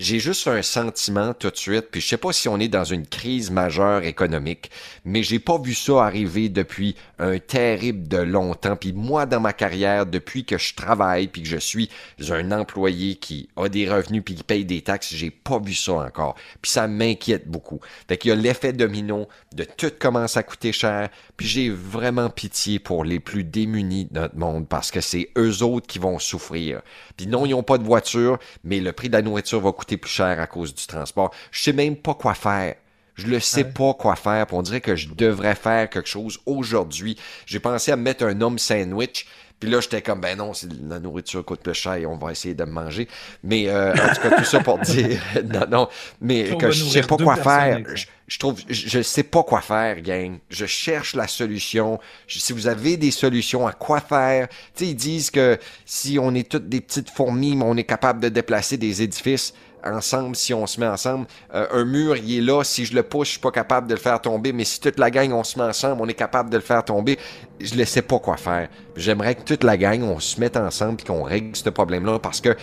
J'ai 0.00 0.18
juste 0.18 0.48
un 0.48 0.62
sentiment 0.62 1.34
tout 1.34 1.50
de 1.50 1.56
suite, 1.56 1.88
puis 1.90 2.00
je 2.00 2.08
sais 2.08 2.16
pas 2.16 2.32
si 2.32 2.48
on 2.48 2.58
est 2.58 2.68
dans 2.68 2.84
une 2.84 3.06
crise 3.06 3.50
majeure 3.50 4.02
économique, 4.04 4.70
mais 5.04 5.22
j'ai 5.22 5.38
pas 5.38 5.58
vu 5.58 5.74
ça 5.74 6.02
arriver 6.02 6.48
depuis 6.48 6.96
un 7.18 7.38
terrible 7.38 8.08
de 8.08 8.16
longtemps. 8.16 8.76
Puis 8.76 8.94
moi, 8.94 9.26
dans 9.26 9.40
ma 9.40 9.52
carrière, 9.52 10.06
depuis 10.06 10.46
que 10.46 10.56
je 10.56 10.74
travaille, 10.74 11.28
puis 11.28 11.42
que 11.42 11.48
je 11.48 11.58
suis 11.58 11.90
un 12.30 12.50
employé 12.50 13.16
qui 13.16 13.50
a 13.56 13.68
des 13.68 13.90
revenus 13.90 14.22
puis 14.24 14.36
qui 14.36 14.42
paye 14.42 14.64
des 14.64 14.80
taxes, 14.80 15.12
j'ai 15.14 15.30
pas 15.30 15.58
vu 15.58 15.74
ça 15.74 15.92
encore. 15.92 16.34
Puis 16.62 16.70
ça 16.72 16.88
m'inquiète 16.88 17.46
beaucoup. 17.46 17.80
Fait 18.08 18.16
qu'il 18.16 18.30
y 18.30 18.32
a 18.32 18.36
l'effet 18.36 18.72
domino 18.72 19.28
de 19.54 19.64
tout 19.64 19.92
commence 19.98 20.38
à 20.38 20.42
coûter 20.42 20.72
cher, 20.72 21.10
puis 21.36 21.46
j'ai 21.46 21.68
vraiment 21.68 22.30
pitié 22.30 22.78
pour 22.78 23.04
les 23.04 23.20
plus 23.20 23.44
démunis 23.44 24.06
de 24.06 24.18
notre 24.18 24.38
monde 24.38 24.66
parce 24.66 24.90
que 24.90 25.02
c'est 25.02 25.28
eux 25.36 25.62
autres 25.62 25.86
qui 25.86 25.98
vont 25.98 26.18
souffrir. 26.18 26.80
Puis 27.18 27.26
non, 27.26 27.44
ils 27.44 27.50
n'ont 27.50 27.62
pas 27.62 27.76
de 27.76 27.84
voiture, 27.84 28.38
mais 28.64 28.80
le 28.80 28.92
prix 28.92 29.08
de 29.08 29.14
la 29.14 29.20
nourriture 29.20 29.60
va 29.60 29.72
coûter 29.72 29.89
plus 29.96 30.10
cher 30.10 30.40
à 30.40 30.46
cause 30.46 30.74
du 30.74 30.86
transport. 30.86 31.30
Je 31.50 31.62
sais 31.62 31.72
même 31.72 31.96
pas 31.96 32.14
quoi 32.14 32.34
faire. 32.34 32.74
Je 33.16 33.26
ne 33.26 33.38
sais 33.38 33.64
pas 33.64 33.94
quoi 33.94 34.16
faire. 34.16 34.46
on 34.52 34.62
dirait 34.62 34.80
que 34.80 34.96
je 34.96 35.08
devrais 35.08 35.54
faire 35.54 35.90
quelque 35.90 36.08
chose 36.08 36.38
aujourd'hui. 36.46 37.16
J'ai 37.46 37.60
pensé 37.60 37.92
à 37.92 37.96
mettre 37.96 38.24
un 38.24 38.40
homme 38.40 38.58
sandwich. 38.58 39.26
Puis 39.60 39.68
là, 39.68 39.80
j'étais 39.82 40.00
comme, 40.00 40.22
ben 40.22 40.38
non, 40.38 40.52
la 40.88 40.98
nourriture 40.98 41.44
coûte 41.44 41.60
plus 41.60 41.74
cher 41.74 41.92
et 41.92 42.06
on 42.06 42.16
va 42.16 42.32
essayer 42.32 42.54
de 42.54 42.64
me 42.64 42.70
manger. 42.70 43.06
Mais 43.44 43.68
euh, 43.68 43.92
en 43.92 44.14
tout 44.14 44.22
cas, 44.22 44.38
tout 44.38 44.44
ça 44.44 44.60
pour 44.60 44.78
dire, 44.78 45.20
non, 45.44 45.66
non, 45.70 45.88
mais 46.22 46.56
que 46.56 46.70
je 46.70 46.82
sais 46.82 47.02
pas 47.02 47.18
quoi 47.18 47.36
faire. 47.36 47.82
Je, 48.26 48.38
trouve, 48.38 48.58
je 48.70 49.02
sais 49.02 49.22
pas 49.22 49.42
quoi 49.42 49.60
faire, 49.60 50.00
gang. 50.00 50.38
Je 50.48 50.64
cherche 50.64 51.14
la 51.14 51.26
solution. 51.26 52.00
si 52.26 52.54
vous 52.54 52.68
avez 52.68 52.96
des 52.96 53.10
solutions 53.10 53.66
à 53.66 53.72
quoi 53.72 54.00
faire, 54.00 54.48
tu 54.48 54.56
sais, 54.76 54.90
ils 54.92 54.94
disent 54.94 55.30
que 55.30 55.58
si 55.84 56.18
on 56.18 56.34
est 56.34 56.48
toutes 56.48 56.70
des 56.70 56.80
petites 56.80 57.10
fourmis, 57.10 57.58
on 57.60 57.76
est 57.76 57.84
capable 57.84 58.20
de 58.20 58.30
déplacer 58.30 58.78
des 58.78 59.02
édifices 59.02 59.52
ensemble, 59.84 60.36
si 60.36 60.54
on 60.54 60.66
se 60.66 60.80
met 60.80 60.86
ensemble. 60.86 61.26
Euh, 61.54 61.66
un 61.72 61.84
mur, 61.84 62.16
il 62.16 62.38
est 62.38 62.40
là. 62.40 62.62
Si 62.64 62.84
je 62.84 62.94
le 62.94 63.02
pousse, 63.02 63.28
je 63.28 63.32
suis 63.32 63.40
pas 63.40 63.50
capable 63.50 63.86
de 63.86 63.94
le 63.94 64.00
faire 64.00 64.20
tomber. 64.20 64.52
Mais 64.52 64.64
si 64.64 64.80
toute 64.80 64.98
la 64.98 65.10
gang, 65.10 65.32
on 65.32 65.44
se 65.44 65.58
met 65.58 65.64
ensemble, 65.64 66.02
on 66.02 66.08
est 66.08 66.14
capable 66.14 66.50
de 66.50 66.56
le 66.56 66.62
faire 66.62 66.84
tomber. 66.84 67.18
Je 67.60 67.74
ne 67.74 67.84
sais 67.84 68.02
pas 68.02 68.18
quoi 68.18 68.36
faire. 68.36 68.68
J'aimerais 68.96 69.34
que 69.34 69.42
toute 69.42 69.64
la 69.64 69.76
gang, 69.76 70.02
on 70.02 70.18
se 70.20 70.40
mette 70.40 70.56
ensemble 70.56 70.98
et 71.00 71.06
qu'on 71.06 71.22
règle 71.22 71.54
ce 71.56 71.68
problème-là 71.70 72.18
parce 72.18 72.40
que 72.40 72.56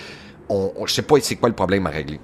on, 0.50 0.72
je 0.86 0.94
sais 0.94 1.02
pas 1.02 1.16
c'est 1.22 1.36
quoi 1.36 1.50
le 1.50 1.56
problème 1.56 1.88
à 1.88 1.90
régler. 1.90 2.20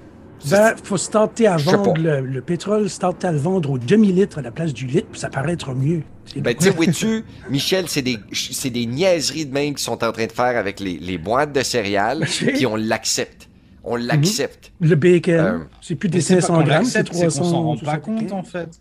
Ben, 0.50 0.74
faut 0.82 0.98
se 0.98 1.10
tenter 1.10 1.46
à 1.46 1.56
vendre 1.56 1.94
le, 1.96 2.40
pétrole, 2.42 2.90
se 2.90 2.98
tenter 2.98 3.26
à 3.26 3.32
le 3.32 3.38
vendre 3.38 3.70
au 3.70 3.78
demi-litre 3.78 4.38
à 4.38 4.42
la 4.42 4.50
place 4.50 4.74
du 4.74 4.86
litre, 4.86 5.08
puis 5.10 5.20
ça 5.20 5.30
paraîtra 5.30 5.74
mieux. 5.74 6.02
Ben, 6.36 6.54
tu 6.54 6.68
vois-tu, 6.70 7.24
Michel, 7.50 7.88
c'est 7.88 8.02
des, 8.02 8.18
des 8.64 8.86
niaiseries 8.86 9.46
de 9.46 9.54
même 9.54 9.74
qu'ils 9.74 9.78
sont 9.78 10.04
en 10.04 10.12
train 10.12 10.26
de 10.26 10.32
faire 10.32 10.58
avec 10.58 10.80
les, 10.80 10.98
les 10.98 11.16
boîtes 11.16 11.52
de 11.52 11.62
céréales, 11.62 12.26
puis 12.26 12.66
on 12.66 12.76
l'accepte 12.76 13.48
on 13.84 13.98
mhm. 13.98 14.06
l'accepte. 14.06 14.72
Le 14.80 14.96
bacon, 14.96 15.34
euh, 15.34 15.58
c'est 15.80 15.94
plus 15.94 16.08
des 16.08 16.20
500 16.20 16.62
grammes, 16.62 16.84
c'est 16.84 17.04
300. 17.04 17.30
C'est 17.30 17.38
qu'on 17.38 17.44
s'en 17.44 17.62
rend 17.62 17.76
pas 17.76 17.98
compte, 17.98 18.32
en 18.32 18.42
fait. 18.42 18.78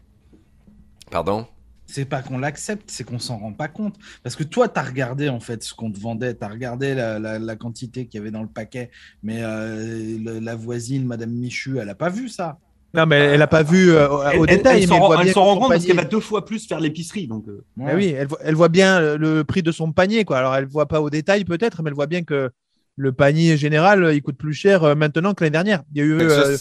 Pardon? 1.12 1.45
C'est 1.86 2.05
pas 2.05 2.24
qu'on 2.24 2.39
l'accepte, 2.39 2.89
c'est 2.89 3.03
qu'on 3.03 3.19
s'en 3.19 3.38
rend 3.38 3.53
pas 3.53 3.67
compte. 3.67 3.95
Parce 4.24 4.36
que 4.36 4.43
toi, 4.43 4.67
tu 4.67 4.79
as 4.79 4.83
regardé 4.83 5.29
en 5.29 5.39
fait 5.39 5.62
ce 5.62 5.75
qu'on 5.75 5.91
te 5.91 6.00
vendait, 6.00 6.33
tu 6.33 6.43
as 6.43 6.48
regardé 6.48 6.95
la, 6.95 7.55
quantité 7.55 8.07
qu'il 8.07 8.19
y 8.19 8.22
avait 8.22 8.31
dans 8.31 8.41
le 8.41 8.48
paquet, 8.48 8.89
mais 9.22 9.43
euh, 9.43 10.39
la 10.41 10.55
voisine, 10.55 11.05
Madame 11.05 11.29
Michu, 11.29 11.77
elle 11.77 11.89
a 11.89 11.95
pas 11.95 12.10
vu 12.10 12.29
ça. 12.29 12.57
Non, 12.95 13.05
mais 13.05 13.17
elle 13.17 13.41
a 13.41 13.48
pas 13.48 13.63
vu 13.63 13.91
euh, 13.91 14.07
au 14.38 14.45
détail. 14.45 14.83
Elle, 14.83 14.88
s'en 14.88 15.00
rend 15.43 15.60
compte 15.60 15.69
parce 15.69 15.86
qu'elle 15.86 15.95
va 15.95 16.05
deux 16.05 16.19
fois 16.19 16.45
plus 16.45 16.67
faire 16.67 16.79
l'épicerie. 16.79 17.27
Donc, 17.27 17.45
oui, 17.77 18.15
elle, 18.17 18.27
elle, 18.43 18.55
voit 18.55 18.69
bien 18.69 19.15
le 19.15 19.43
prix 19.43 19.62
de 19.62 19.72
son 19.72 19.91
panier. 19.91 20.25
Quoi. 20.25 20.38
Alors, 20.38 20.55
elle 20.55 20.65
voit 20.65 20.88
pas 20.88 21.01
au 21.01 21.10
détail 21.10 21.43
peut-être, 21.43 21.83
mais 21.83 21.89
elle 21.89 21.95
voit 21.95 22.07
bien 22.07 22.24
que 22.24 22.51
le 22.96 23.12
panier 23.12 23.58
général, 23.58 24.12
il 24.14 24.22
coûte 24.22 24.38
plus 24.38 24.53
cher 24.53 24.84
euh, 24.84 24.96
maintenant 24.96 25.34
que 25.34 25.44
l'année 25.44 25.51
dernière. 25.51 25.84
Il 25.94 25.98
y 25.98 26.01
a 26.01 26.06
eu. 26.06 26.18
Euh, 26.20 26.58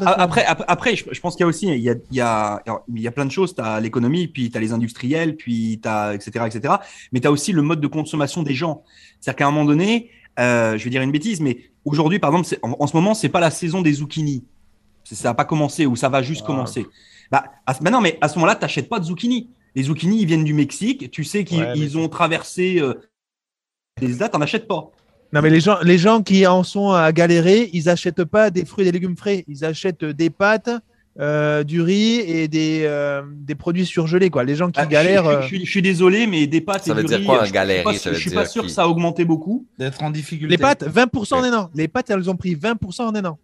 après, 0.00 0.44
après, 0.44 0.96
je, 0.96 1.20
pense 1.20 1.36
qu'il 1.36 1.44
y 1.44 1.44
a 1.44 1.46
aussi, 1.46 1.66
il 1.68 1.78
y 1.78 1.90
a, 1.90 1.94
il 2.10 2.16
y 2.16 2.20
a, 2.20 2.62
il 2.88 3.00
y 3.00 3.06
a 3.06 3.10
plein 3.10 3.26
de 3.26 3.30
choses. 3.30 3.54
Tu 3.54 3.60
as 3.60 3.80
l'économie, 3.80 4.26
puis 4.26 4.50
tu 4.50 4.56
as 4.56 4.60
les 4.60 4.72
industriels, 4.72 5.36
puis 5.36 5.78
tu 5.82 5.88
as, 5.88 6.14
etc., 6.14 6.46
etc. 6.46 6.74
Mais 7.12 7.20
tu 7.20 7.28
as 7.28 7.30
aussi 7.30 7.52
le 7.52 7.62
mode 7.62 7.80
de 7.80 7.86
consommation 7.86 8.42
des 8.42 8.54
gens. 8.54 8.82
C'est-à-dire 9.20 9.36
qu'à 9.36 9.46
un 9.46 9.50
moment 9.50 9.66
donné, 9.66 10.10
euh, 10.40 10.76
je 10.76 10.84
vais 10.84 10.90
dire 10.90 11.02
une 11.02 11.12
bêtise, 11.12 11.40
mais 11.40 11.70
aujourd'hui, 11.84 12.18
par 12.18 12.34
exemple, 12.34 12.58
en, 12.62 12.76
en, 12.78 12.86
ce 12.86 12.96
moment, 12.96 13.14
c'est 13.14 13.28
pas 13.28 13.40
la 13.40 13.50
saison 13.50 13.82
des 13.82 13.92
zucchini. 13.92 14.44
Ça 15.04 15.28
n'a 15.28 15.34
pas 15.34 15.44
commencé 15.44 15.86
ou 15.86 15.94
ça 15.94 16.08
va 16.08 16.22
juste 16.22 16.42
ah. 16.44 16.46
commencer. 16.46 16.86
Bah, 17.30 17.44
bah, 17.80 17.90
non, 17.90 18.00
mais 18.00 18.18
à 18.20 18.28
ce 18.28 18.34
moment-là, 18.36 18.56
tu 18.56 18.62
n'achètes 18.62 18.88
pas 18.88 18.98
de 18.98 19.04
zucchini. 19.04 19.50
Les 19.74 19.84
zucchini, 19.84 20.20
ils 20.20 20.26
viennent 20.26 20.44
du 20.44 20.54
Mexique. 20.54 21.10
Tu 21.10 21.24
sais 21.24 21.44
qu'ils 21.44 21.98
ont 21.98 22.08
traversé 22.08 22.82
des 24.00 24.14
dates, 24.14 24.32
t'en 24.32 24.40
achètes 24.40 24.66
pas. 24.66 24.90
Non, 25.32 25.42
mais 25.42 25.50
les 25.50 25.60
gens, 25.60 25.78
les 25.82 25.98
gens 25.98 26.22
qui 26.22 26.46
en 26.46 26.62
sont 26.62 26.92
à 26.92 27.12
galérer, 27.12 27.68
ils 27.72 27.88
achètent 27.88 28.24
pas 28.24 28.50
des 28.50 28.64
fruits 28.64 28.82
et 28.82 28.90
des 28.90 28.98
légumes 28.98 29.16
frais. 29.16 29.44
Ils 29.46 29.64
achètent 29.64 30.04
des 30.04 30.30
pâtes, 30.30 30.70
euh, 31.20 31.64
du 31.64 31.82
riz 31.82 32.20
et 32.20 32.46
des, 32.46 32.84
euh, 32.84 33.22
des 33.26 33.56
produits 33.56 33.84
surgelés. 33.84 34.30
Quoi. 34.30 34.44
Les 34.44 34.54
gens 34.54 34.70
qui 34.70 34.80
ah, 34.80 34.86
galèrent. 34.86 35.42
Je, 35.42 35.56
suis 35.64 35.82
désolé, 35.82 36.28
mais 36.28 36.46
des 36.46 36.60
pâtes 36.60 36.84
ça 36.84 36.92
et 36.92 36.94
veut 36.94 37.02
du 37.02 37.08
dire 37.08 37.18
riz. 37.18 37.26
Quoi, 37.26 37.44
je 37.44 37.50
ne 37.50 37.82
suis, 37.84 38.10
pas, 38.12 38.14
suis 38.14 38.30
pas 38.30 38.46
sûr 38.46 38.62
que 38.62 38.68
ça 38.68 38.84
a 38.84 38.86
augmenté 38.86 39.24
beaucoup. 39.24 39.66
D'être 39.78 40.02
en 40.02 40.10
difficulté. 40.10 40.50
Les 40.50 40.58
pâtes, 40.58 40.84
20% 40.84 41.34
en 41.34 41.42
un 41.42 41.52
an. 41.58 41.70
Les 41.74 41.88
pâtes, 41.88 42.08
elles 42.10 42.30
ont 42.30 42.36
pris 42.36 42.54
20% 42.54 43.02
en 43.02 43.14
un 43.14 43.24
an. 43.24 43.38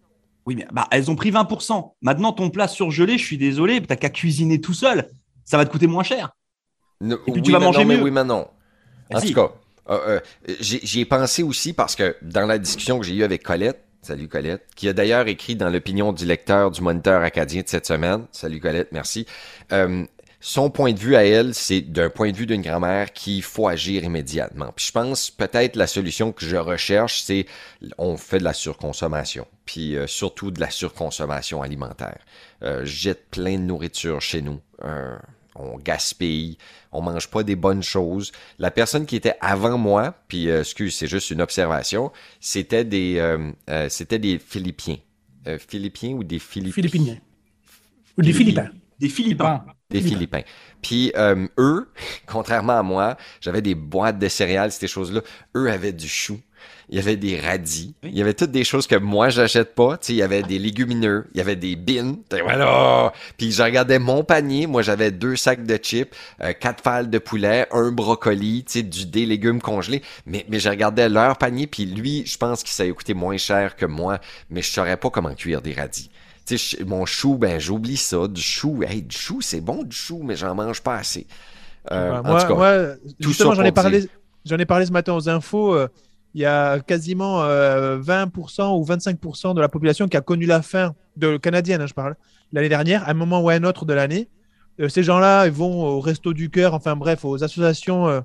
Oui, 0.45 0.55
mais 0.55 0.65
bah, 0.71 0.87
elles 0.89 1.11
ont 1.11 1.15
pris 1.15 1.31
20%. 1.31 1.91
Maintenant, 2.01 2.31
ton 2.31 2.49
plat 2.49 2.67
surgelé, 2.67 3.17
je 3.17 3.25
suis 3.25 3.37
désolé, 3.37 3.81
tu 3.81 3.87
n'as 3.89 3.95
qu'à 3.95 4.09
cuisiner 4.09 4.61
tout 4.61 4.73
seul. 4.73 5.09
Ça 5.43 5.57
va 5.57 5.65
te 5.65 5.71
coûter 5.71 5.87
moins 5.87 6.03
cher. 6.03 6.31
et 7.03 7.31
puis 7.31 7.41
tu 7.41 7.51
vas 7.51 7.59
manger 7.59 7.83
mieux. 7.83 8.01
oui, 8.01 8.11
mais 8.11 8.23
non. 8.23 8.47
En 9.13 9.19
tout 9.19 9.33
cas, 9.33 9.51
euh, 9.89 10.19
euh, 10.47 10.55
j'y 10.59 10.99
ai 11.01 11.05
pensé 11.05 11.43
aussi 11.43 11.73
parce 11.73 11.95
que 11.95 12.15
dans 12.21 12.45
la 12.45 12.57
discussion 12.57 12.99
que 12.99 13.05
j'ai 13.05 13.15
eue 13.15 13.23
avec 13.23 13.43
Colette, 13.43 13.81
salut 14.01 14.27
Colette, 14.27 14.63
qui 14.75 14.87
a 14.87 14.93
d'ailleurs 14.93 15.27
écrit 15.27 15.55
dans 15.55 15.69
l'opinion 15.69 16.13
du 16.13 16.25
lecteur 16.25 16.71
du 16.71 16.81
Moniteur 16.81 17.21
acadien 17.21 17.61
de 17.61 17.67
cette 17.67 17.85
semaine, 17.85 18.25
salut 18.31 18.59
Colette, 18.59 18.89
merci, 18.91 19.25
euh, 19.71 20.05
son 20.39 20.69
point 20.69 20.93
de 20.93 20.99
vue 20.99 21.15
à 21.15 21.25
elle, 21.25 21.55
c'est 21.55 21.81
d'un 21.81 22.09
point 22.09 22.31
de 22.31 22.37
vue 22.37 22.45
d'une 22.45 22.61
grand-mère 22.61 23.13
qu'il 23.13 23.41
faut 23.41 23.67
agir 23.67 24.03
immédiatement. 24.03 24.71
Puis 24.75 24.85
je 24.87 24.91
pense 24.91 25.31
peut-être 25.31 25.75
la 25.75 25.87
solution 25.87 26.31
que 26.31 26.45
je 26.45 26.55
recherche, 26.55 27.23
c'est 27.23 27.47
on 27.97 28.15
fait 28.15 28.37
de 28.37 28.43
la 28.43 28.53
surconsommation, 28.53 29.47
puis 29.65 29.97
surtout 30.05 30.51
de 30.51 30.59
la 30.59 30.69
surconsommation 30.69 31.63
alimentaire. 31.63 32.19
Euh, 32.61 32.85
jette 32.85 33.29
plein 33.31 33.57
de 33.57 33.63
nourriture 33.63 34.21
chez 34.21 34.41
nous 34.41 34.59
on 35.55 35.77
gaspille, 35.77 36.57
on 36.91 37.01
mange 37.01 37.29
pas 37.29 37.43
des 37.43 37.55
bonnes 37.55 37.83
choses. 37.83 38.31
La 38.59 38.71
personne 38.71 39.05
qui 39.05 39.15
était 39.15 39.35
avant 39.41 39.77
moi, 39.77 40.13
puis 40.27 40.49
euh, 40.49 40.61
excuse, 40.61 40.95
c'est 40.95 41.07
juste 41.07 41.31
une 41.31 41.41
observation, 41.41 42.11
c'était 42.39 42.85
des, 42.85 43.17
euh, 43.17 43.51
euh, 43.69 43.89
c'était 43.89 44.19
des 44.19 44.39
Philippiens. 44.39 44.97
Philippiens 45.67 46.13
ou 46.13 46.23
des 46.23 46.39
Philippiens? 46.39 46.73
Philippiniens. 46.73 47.17
Ou 48.17 48.23
des 48.23 48.33
Philippins. 48.33 48.69
Des 48.99 49.09
Philippins. 49.09 49.63
Des 49.91 50.01
Philippins. 50.01 50.41
Puis 50.81 51.13
eux, 51.59 51.87
contrairement 52.25 52.79
à 52.79 52.81
moi, 52.81 53.15
j'avais 53.41 53.61
des 53.61 53.75
boîtes 53.75 54.17
de 54.17 54.27
céréales, 54.27 54.71
ces 54.71 54.87
choses-là. 54.87 55.21
Eux 55.55 55.69
avaient 55.69 55.93
du 55.93 56.07
chou 56.07 56.39
il 56.89 56.95
y 56.95 56.99
avait 56.99 57.15
des 57.15 57.39
radis, 57.39 57.95
il 58.03 58.15
y 58.15 58.21
avait 58.21 58.33
toutes 58.33 58.51
des 58.51 58.63
choses 58.63 58.87
que 58.87 58.95
moi 58.95 59.29
j'achète 59.29 59.73
pas, 59.75 59.97
tu 59.97 60.07
sais, 60.07 60.13
il 60.13 60.17
y 60.17 60.21
avait 60.21 60.43
des 60.43 60.59
légumineux, 60.59 61.25
il 61.33 61.37
y 61.37 61.41
avait 61.41 61.55
des 61.55 61.75
bines, 61.75 62.17
voilà. 62.31 63.11
Puis 63.37 63.51
je 63.51 63.63
regardais 63.63 63.99
mon 63.99 64.23
panier, 64.23 64.67
moi 64.67 64.81
j'avais 64.81 65.11
deux 65.11 65.35
sacs 65.35 65.65
de 65.65 65.77
chips, 65.77 66.13
euh, 66.41 66.53
quatre 66.53 66.83
fales 66.83 67.09
de 67.09 67.17
poulet, 67.17 67.67
un 67.71 67.91
brocoli, 67.91 68.63
tu 68.65 68.79
sais, 68.79 68.83
du 68.83 69.05
des 69.05 69.25
légumes 69.25 69.61
congelés, 69.61 70.01
mais 70.25 70.45
mais 70.49 70.59
je 70.59 70.69
regardais 70.69 71.09
leur 71.09 71.37
panier 71.37 71.67
puis 71.67 71.85
lui, 71.85 72.25
je 72.25 72.37
pense 72.37 72.63
qu'il 72.63 72.71
ça 72.71 72.87
coûté 72.91 73.13
moins 73.13 73.37
cher 73.37 73.75
que 73.75 73.85
moi, 73.85 74.19
mais 74.49 74.61
je 74.61 74.71
saurais 74.71 74.97
pas 74.97 75.09
comment 75.09 75.33
cuire 75.33 75.61
des 75.61 75.73
radis. 75.73 76.09
Tu 76.45 76.57
sais, 76.57 76.83
mon 76.83 77.05
chou, 77.05 77.37
ben 77.37 77.59
j'oublie 77.59 77.97
ça, 77.97 78.27
du 78.27 78.41
chou, 78.41 78.83
hey, 78.83 79.01
du 79.01 79.17
chou, 79.17 79.41
c'est 79.41 79.61
bon 79.61 79.83
du 79.83 79.95
chou, 79.95 80.21
mais 80.23 80.35
j'en 80.35 80.53
mange 80.53 80.81
pas 80.81 80.97
assez. 80.97 81.25
Euh, 81.91 82.21
moi, 82.23 82.35
en 82.35 82.41
tout 82.41 82.47
cas, 82.47 82.53
moi, 82.53 82.95
justement, 83.19 83.53
j'en 83.53 83.63
ai 83.63 83.71
parlé, 83.71 84.07
j'en 84.45 84.57
ai 84.57 84.65
parlé 84.65 84.85
ce 84.85 84.91
matin 84.91 85.13
aux 85.13 85.29
infos. 85.29 85.75
Euh, 85.75 85.87
il 86.35 86.41
y 86.41 86.45
a 86.45 86.79
quasiment 86.81 87.43
20% 87.43 88.61
euh, 88.61 88.67
ou 88.77 88.85
25% 88.85 89.55
de 89.55 89.61
la 89.61 89.69
population 89.69 90.07
qui 90.07 90.17
a 90.17 90.21
connu 90.21 90.45
la 90.45 90.61
faim, 90.61 90.93
de 91.17 91.37
canadienne, 91.37 91.81
hein, 91.81 91.87
je 91.87 91.93
parle, 91.95 92.15
l'année 92.51 92.69
dernière, 92.69 93.03
à 93.07 93.11
un 93.11 93.13
moment 93.15 93.41
ou 93.41 93.49
à 93.49 93.53
un 93.53 93.63
autre 93.63 93.85
de 93.85 93.93
l'année. 93.93 94.29
Euh, 94.79 94.89
ces 94.89 95.01
gens-là, 95.01 95.47
ils 95.47 95.51
vont 95.53 95.83
au 95.85 95.99
Resto 96.01 96.33
du 96.33 96.49
Cœur, 96.51 96.73
enfin 96.75 96.95
bref, 96.95 97.25
aux 97.25 97.43
associations 97.43 98.23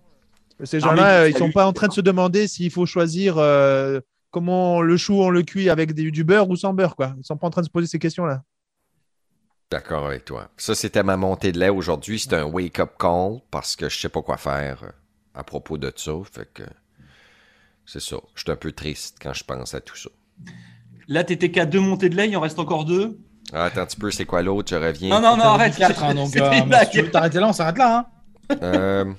Ces 0.64 0.76
Ah, 0.78 0.80
gens-là, 0.80 1.20
euh, 1.22 1.28
ils 1.28 1.32
ça 1.32 1.38
sont 1.38 1.52
pas 1.52 1.64
en 1.66 1.72
train 1.72 1.86
de 1.88 1.92
se 1.94 2.00
demander 2.02 2.46
s'il 2.48 2.70
faut 2.70 2.84
choisir 2.84 3.38
euh, 3.38 4.00
comment 4.30 4.82
le 4.82 4.96
chou 4.98 5.14
on 5.22 5.30
le 5.30 5.42
cuit 5.42 5.70
avec 5.70 5.94
des- 5.94 6.10
du 6.10 6.22
beurre 6.24 6.50
ou 6.50 6.56
sans 6.56 6.74
beurre, 6.74 6.96
quoi. 6.96 7.14
Ils 7.18 7.24
sont 7.24 7.36
pas 7.38 7.46
en 7.46 7.50
train 7.50 7.62
de 7.62 7.66
se 7.66 7.70
poser 7.70 7.86
ces 7.86 7.98
questions-là. 7.98 8.42
D'accord 9.70 10.06
avec 10.06 10.24
toi. 10.24 10.50
Ça, 10.56 10.74
c'était 10.74 11.02
ma 11.04 11.16
montée 11.16 11.52
de 11.52 11.58
lait 11.60 11.68
aujourd'hui. 11.68 12.18
C'était 12.18 12.36
un 12.36 12.44
wake-up 12.44 12.90
call 12.98 13.38
parce 13.52 13.76
que 13.76 13.88
je 13.88 13.96
sais 13.98 14.08
pas 14.08 14.20
quoi 14.20 14.36
faire 14.36 14.82
euh, 14.82 14.88
à 15.34 15.44
propos 15.44 15.78
de 15.78 15.92
ça. 15.94 16.12
Fait 16.30 16.48
que 16.52 16.64
c'est 17.92 18.00
ça. 18.00 18.16
Je 18.34 18.42
suis 18.42 18.50
un 18.50 18.56
peu 18.56 18.72
triste 18.72 19.16
quand 19.22 19.32
je 19.32 19.44
pense 19.44 19.74
à 19.74 19.80
tout 19.80 19.96
ça. 19.96 20.10
Là, 21.08 21.24
t'étais 21.24 21.50
qu'à 21.50 21.66
deux 21.66 21.80
montées 21.80 22.08
de 22.08 22.16
lait, 22.16 22.28
il 22.28 22.36
en 22.36 22.40
reste 22.40 22.58
encore 22.58 22.84
deux. 22.84 23.18
Ah, 23.52 23.64
attends 23.64 23.80
un 23.80 23.86
petit 23.86 23.96
peu, 23.96 24.10
c'est 24.12 24.24
quoi 24.26 24.42
l'autre? 24.42 24.70
Je 24.70 24.76
reviens. 24.76 25.08
Non, 25.08 25.20
non, 25.20 25.36
non, 25.36 25.44
arrête. 25.44 25.74
4, 25.76 26.04
hein, 26.04 26.14
donc 26.14 26.36
euh, 26.36 26.50
tu 26.92 27.10
t'arrêter 27.10 27.40
là, 27.40 27.48
on 27.48 27.52
s'arrête 27.52 27.78
là. 27.78 28.06
Hein. 28.50 28.56
Euh, 28.62 29.04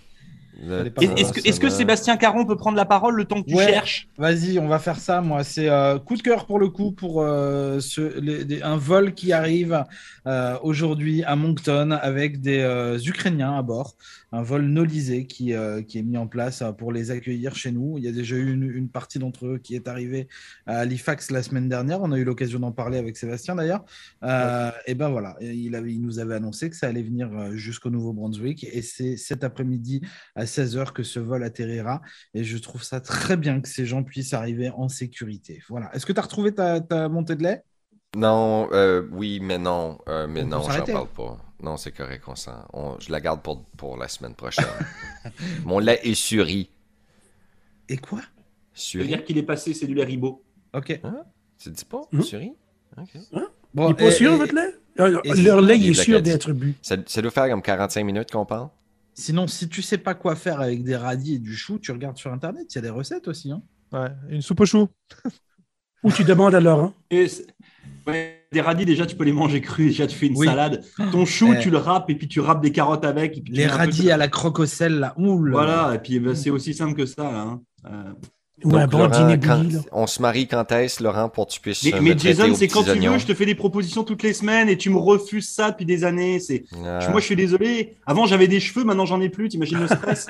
Est- 1.02 1.20
Est-ce 1.20 1.34
que, 1.34 1.48
est-ce 1.48 1.60
que 1.60 1.70
Sébastien 1.70 2.18
Caron 2.18 2.46
peut 2.46 2.56
prendre 2.56 2.78
la 2.78 2.86
parole 2.86 3.16
le 3.16 3.26
temps 3.26 3.42
que 3.42 3.48
tu 3.50 3.56
Ouais. 3.56 3.66
cherches? 3.68 4.08
Vas-y, 4.20 4.60
on 4.60 4.68
va 4.68 4.78
faire 4.78 4.98
ça. 5.00 5.20
Moi, 5.20 5.44
c'est 5.44 5.68
euh, 5.70 5.98
coup 5.98 6.16
de 6.16 6.22
cœur 6.22 6.46
pour 6.46 6.60
le 6.60 6.70
coup 6.70 6.92
pour 6.92 7.24
euh, 7.24 7.80
ce- 7.80 8.20
les- 8.20 8.46
des- 8.46 8.62
un 8.62 8.78
vol 8.78 9.16
qui 9.16 9.34
arrive 9.34 9.84
euh, 10.28 10.56
aujourd'hui 10.62 11.24
à 11.24 11.36
Moncton 11.36 11.90
avec 12.00 12.42
des 12.42 12.60
euh, 12.60 13.00
Ukrainiens 13.04 13.58
à 13.58 13.64
bord. 13.64 13.96
Un 14.34 14.44
vol 14.44 14.64
nolisé 14.64 15.26
qui, 15.28 15.54
euh, 15.54 15.82
qui 15.82 16.00
est 16.00 16.04
mis 16.04 16.16
en 16.18 16.26
place 16.28 16.62
euh, 16.62 16.72
pour 16.72 16.92
les 16.94 17.12
accueillir 17.12 17.54
chez 17.56 17.72
nous. 17.72 17.98
Il 17.98 18.04
y 18.06 18.08
a 18.08 18.14
déjà 18.14 18.36
eu 18.38 18.54
une, 18.54 18.64
une 18.64 18.90
partie 18.90 19.20
d'entre 19.20 19.46
eux 19.46 19.58
qui 19.58 19.76
est 19.76 19.88
arrivée 19.90 20.28
à 20.66 20.78
Halifax 20.80 21.32
la 21.32 21.44
semaine 21.44 21.68
dernière. 21.68 22.02
On 22.02 22.12
a 22.14 22.18
eu 22.18 22.24
l'occasion 22.24 22.60
d'en 22.60 22.72
parler 22.72 22.98
avec 22.98 23.18
Sébastien 23.18 23.56
d'ailleurs. 23.56 23.84
Euh, 24.24 24.72
Et 24.88 24.96
ben 24.96 25.10
voilà, 25.10 25.36
il, 25.42 25.76
avait, 25.76 25.94
il 25.94 26.02
nous 26.02 26.20
avait 26.20 26.36
annoncé 26.36 26.70
que 26.70 26.76
ça 26.78 26.88
allait 26.88 27.04
venir 27.04 27.52
jusqu'au 27.58 27.90
Nouveau-Brunswick. 27.90 28.64
Et 28.72 28.82
c'est 28.82 29.18
cet 29.18 29.44
après-midi 29.44 30.02
à 30.36 30.46
16h 30.46 30.94
que 30.94 31.04
ce 31.04 31.20
vol 31.20 31.44
atterrira. 31.44 32.02
Et 32.34 32.44
je 32.44 32.58
trouve 32.58 32.84
ça 32.84 33.02
très 33.02 33.36
bien 33.38 33.60
que 33.60 33.68
ces 33.68 33.86
gens 33.86 34.04
puissent 34.04 34.34
arriver 34.34 34.70
en 34.70 34.88
sécurité. 34.88 35.62
Voilà. 35.70 35.94
Est-ce 35.94 36.06
que 36.06 36.14
tu 36.14 36.20
as 36.20 36.24
retrouvé 36.24 36.54
ta, 36.54 36.80
ta 36.80 37.10
montée 37.10 37.36
de 37.36 37.44
lait? 37.44 37.64
Non, 38.16 38.68
euh, 38.74 39.08
oui, 39.12 39.40
mais 39.42 39.58
non. 39.58 39.98
mais 40.28 40.44
On 40.44 40.48
non, 40.48 40.62
j'en 40.70 40.86
parle 40.86 41.08
pas. 41.08 41.38
Non, 41.62 41.78
c'est 41.78 41.92
correct, 41.92 42.24
on 42.28 42.36
s'en- 42.36 42.66
on- 42.74 43.00
je 43.00 43.12
la 43.12 43.22
garde 43.22 43.42
pour, 43.42 43.64
pour 43.78 43.98
la 43.98 44.08
semaine 44.08 44.34
prochaine. 44.36 44.66
Mon 45.66 45.80
lait 45.80 46.00
est 46.04 46.16
suri. 46.16 46.70
Et 47.88 47.98
quoi? 47.98 48.22
Suri? 48.74 49.08
dire 49.08 49.24
qu'il 49.24 49.38
est 49.38 49.44
passé, 49.44 49.74
c'est 49.74 49.86
du 49.86 49.94
lait 49.94 50.04
ribot. 50.06 50.44
Ok. 50.74 51.00
Tu 51.60 51.70
dis 51.70 51.86
pas? 51.86 52.02
Hmm? 52.12 52.22
Suri? 52.22 52.54
Ok. 52.98 53.10
Bon, 53.74 53.86
Il 53.86 53.90
n'est 53.90 53.94
pas 53.96 54.06
et- 54.06 54.12
sûr, 54.12 54.34
et- 54.34 54.38
votre 54.38 54.56
lait? 54.56 54.76
Et- 55.24 55.42
Leur 55.42 55.62
lait 55.62 55.78
il 55.78 55.92
est 55.92 55.94
sûr 55.94 56.22
d'être 56.22 56.52
bu. 56.52 56.74
Ça, 56.82 56.96
ça 57.06 57.22
doit 57.22 57.32
faire 57.32 57.48
comme 57.50 57.62
45 57.62 58.04
minutes 58.04 58.32
qu'on 58.32 58.46
parle? 58.46 58.70
Sinon, 59.14 59.46
si 59.48 59.70
tu 59.70 59.82
sais 59.82 59.98
pas 59.98 60.16
quoi 60.16 60.36
faire 60.36 60.60
avec 60.62 60.84
des 60.84 60.96
radis 60.96 61.36
et 61.36 61.40
du 61.40 61.56
chou, 61.56 61.80
tu 61.80 61.92
regardes 61.92 62.18
sur 62.18 62.32
Internet. 62.34 62.74
Il 62.74 62.76
y 62.76 62.80
a 62.80 62.82
des 62.82 62.90
recettes 62.90 63.28
aussi. 63.28 63.52
Hein. 63.52 63.62
Ouais, 63.92 64.08
une 64.30 64.42
soupe 64.42 64.62
au 64.62 64.66
chou. 64.66 64.88
Ou 66.04 66.12
tu 66.12 66.24
demandes 66.24 66.56
à 66.56 66.60
Laurent. 66.60 66.94
Et 67.12 67.28
ouais, 68.08 68.46
des 68.52 68.62
radis, 68.62 68.86
déjà, 68.86 69.06
tu 69.06 69.16
peux 69.16 69.24
les 69.24 69.32
manger 69.34 69.62
crus. 69.62 69.88
Déjà, 69.88 70.08
tu 70.08 70.16
fais 70.18 70.28
une 70.28 70.38
Oui. 70.38 70.48
salade. 70.48 70.84
Ton 71.12 71.26
chou, 71.26 71.54
Eh. 71.56 71.60
tu 71.62 71.70
le 71.70 71.78
râpes 71.78 72.10
et 72.10 72.16
puis 72.16 72.28
tu 72.28 72.40
râpes 72.40 72.62
des 72.62 72.72
carottes 72.72 73.06
avec. 73.06 73.38
et 73.38 73.42
puis 73.42 73.54
tu 73.54 73.60
Les 73.60 73.68
peu 73.68 73.74
radis 73.76 74.06
de- 74.06 74.12
à 74.12 74.18
la 74.18 74.28
croque 74.28 74.60
au 74.60 74.66
sel, 74.66 75.00
là. 75.00 75.14
Ouh 75.18 75.44
là 75.44 75.52
là. 75.52 75.58
Voilà, 75.58 75.96
et 75.96 76.00
puis 76.00 76.20
ben, 76.20 76.36
c'est 76.36 76.50
aussi 76.50 76.74
simple 76.74 76.96
que 76.96 77.06
ça. 77.06 77.24
Là, 77.24 77.40
hein. 77.40 77.62
Euh, 77.86 78.04
Ou 78.64 78.76
un 78.76 78.86
bon 78.86 79.00
Laurent, 79.08 79.34
dîner 79.34 79.80
on 79.92 80.06
se 80.06 80.22
marie 80.22 80.48
quand 80.48 80.72
est-ce, 80.72 81.02
Laurent, 81.02 81.30
pour 81.30 81.48
que 81.48 81.54
tu 81.54 81.60
puisses 81.60 81.84
Mais, 81.84 81.96
euh, 81.96 82.00
mais 82.02 82.16
Jason, 82.18 82.54
c'est 82.54 82.68
quand 82.68 82.82
petits 82.84 82.92
tu 82.94 83.00
veux, 83.00 83.06
oignons? 83.08 83.18
je 83.18 83.26
te 83.26 83.34
fais 83.34 83.46
des 83.48 83.56
propositions 83.56 84.04
toutes 84.04 84.22
les 84.22 84.34
semaines 84.34 84.70
et 84.70 84.78
tu 84.78 84.92
me 84.92 84.98
refuses 84.98 85.50
ça 85.50 85.72
depuis 85.72 85.86
des 85.86 86.04
années. 86.04 86.40
C'est... 86.40 86.64
Ah. 86.86 87.00
Moi, 87.10 87.20
je 87.22 87.26
suis 87.26 87.36
désolé. 87.36 87.96
Avant, 88.06 88.28
j'avais 88.28 88.48
des 88.48 88.60
cheveux, 88.60 88.84
maintenant, 88.86 89.08
j'en 89.08 89.20
ai 89.20 89.30
plus. 89.30 89.50
T'imagines 89.50 89.80
le 89.80 89.88
stress? 89.88 90.28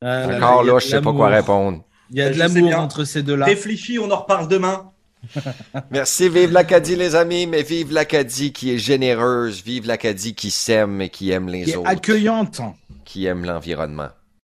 Là 0.00 0.36
Encore 0.36 0.64
là, 0.64 0.78
je 0.78 0.86
sais 0.86 1.00
pas 1.00 1.12
quoi 1.12 1.28
répondre. 1.28 1.82
Il 2.10 2.16
y 2.18 2.22
a 2.22 2.28
de 2.28 2.34
Je 2.34 2.38
sais 2.38 2.48
l'amour 2.48 2.74
entre 2.76 3.04
ces 3.04 3.22
deux-là. 3.22 3.46
Réfléchis, 3.46 3.98
on 3.98 4.10
en 4.10 4.16
reparle 4.16 4.48
demain. 4.48 4.90
Merci, 5.90 6.28
vive 6.28 6.52
l'Acadie, 6.52 6.96
les 6.96 7.14
amis, 7.14 7.46
mais 7.46 7.62
vive 7.62 7.92
l'Acadie 7.92 8.52
qui 8.52 8.72
est 8.74 8.78
généreuse, 8.78 9.62
vive 9.64 9.86
l'Acadie 9.86 10.34
qui 10.34 10.50
s'aime 10.50 11.00
et 11.00 11.08
qui 11.08 11.30
aime 11.30 11.46
Qui 11.46 11.52
les 11.52 11.70
est 11.70 11.76
autres, 11.76 11.88
accueillante. 11.88 12.60
qui 13.04 13.24
aime 13.26 13.44
l'environnement. 13.44 14.08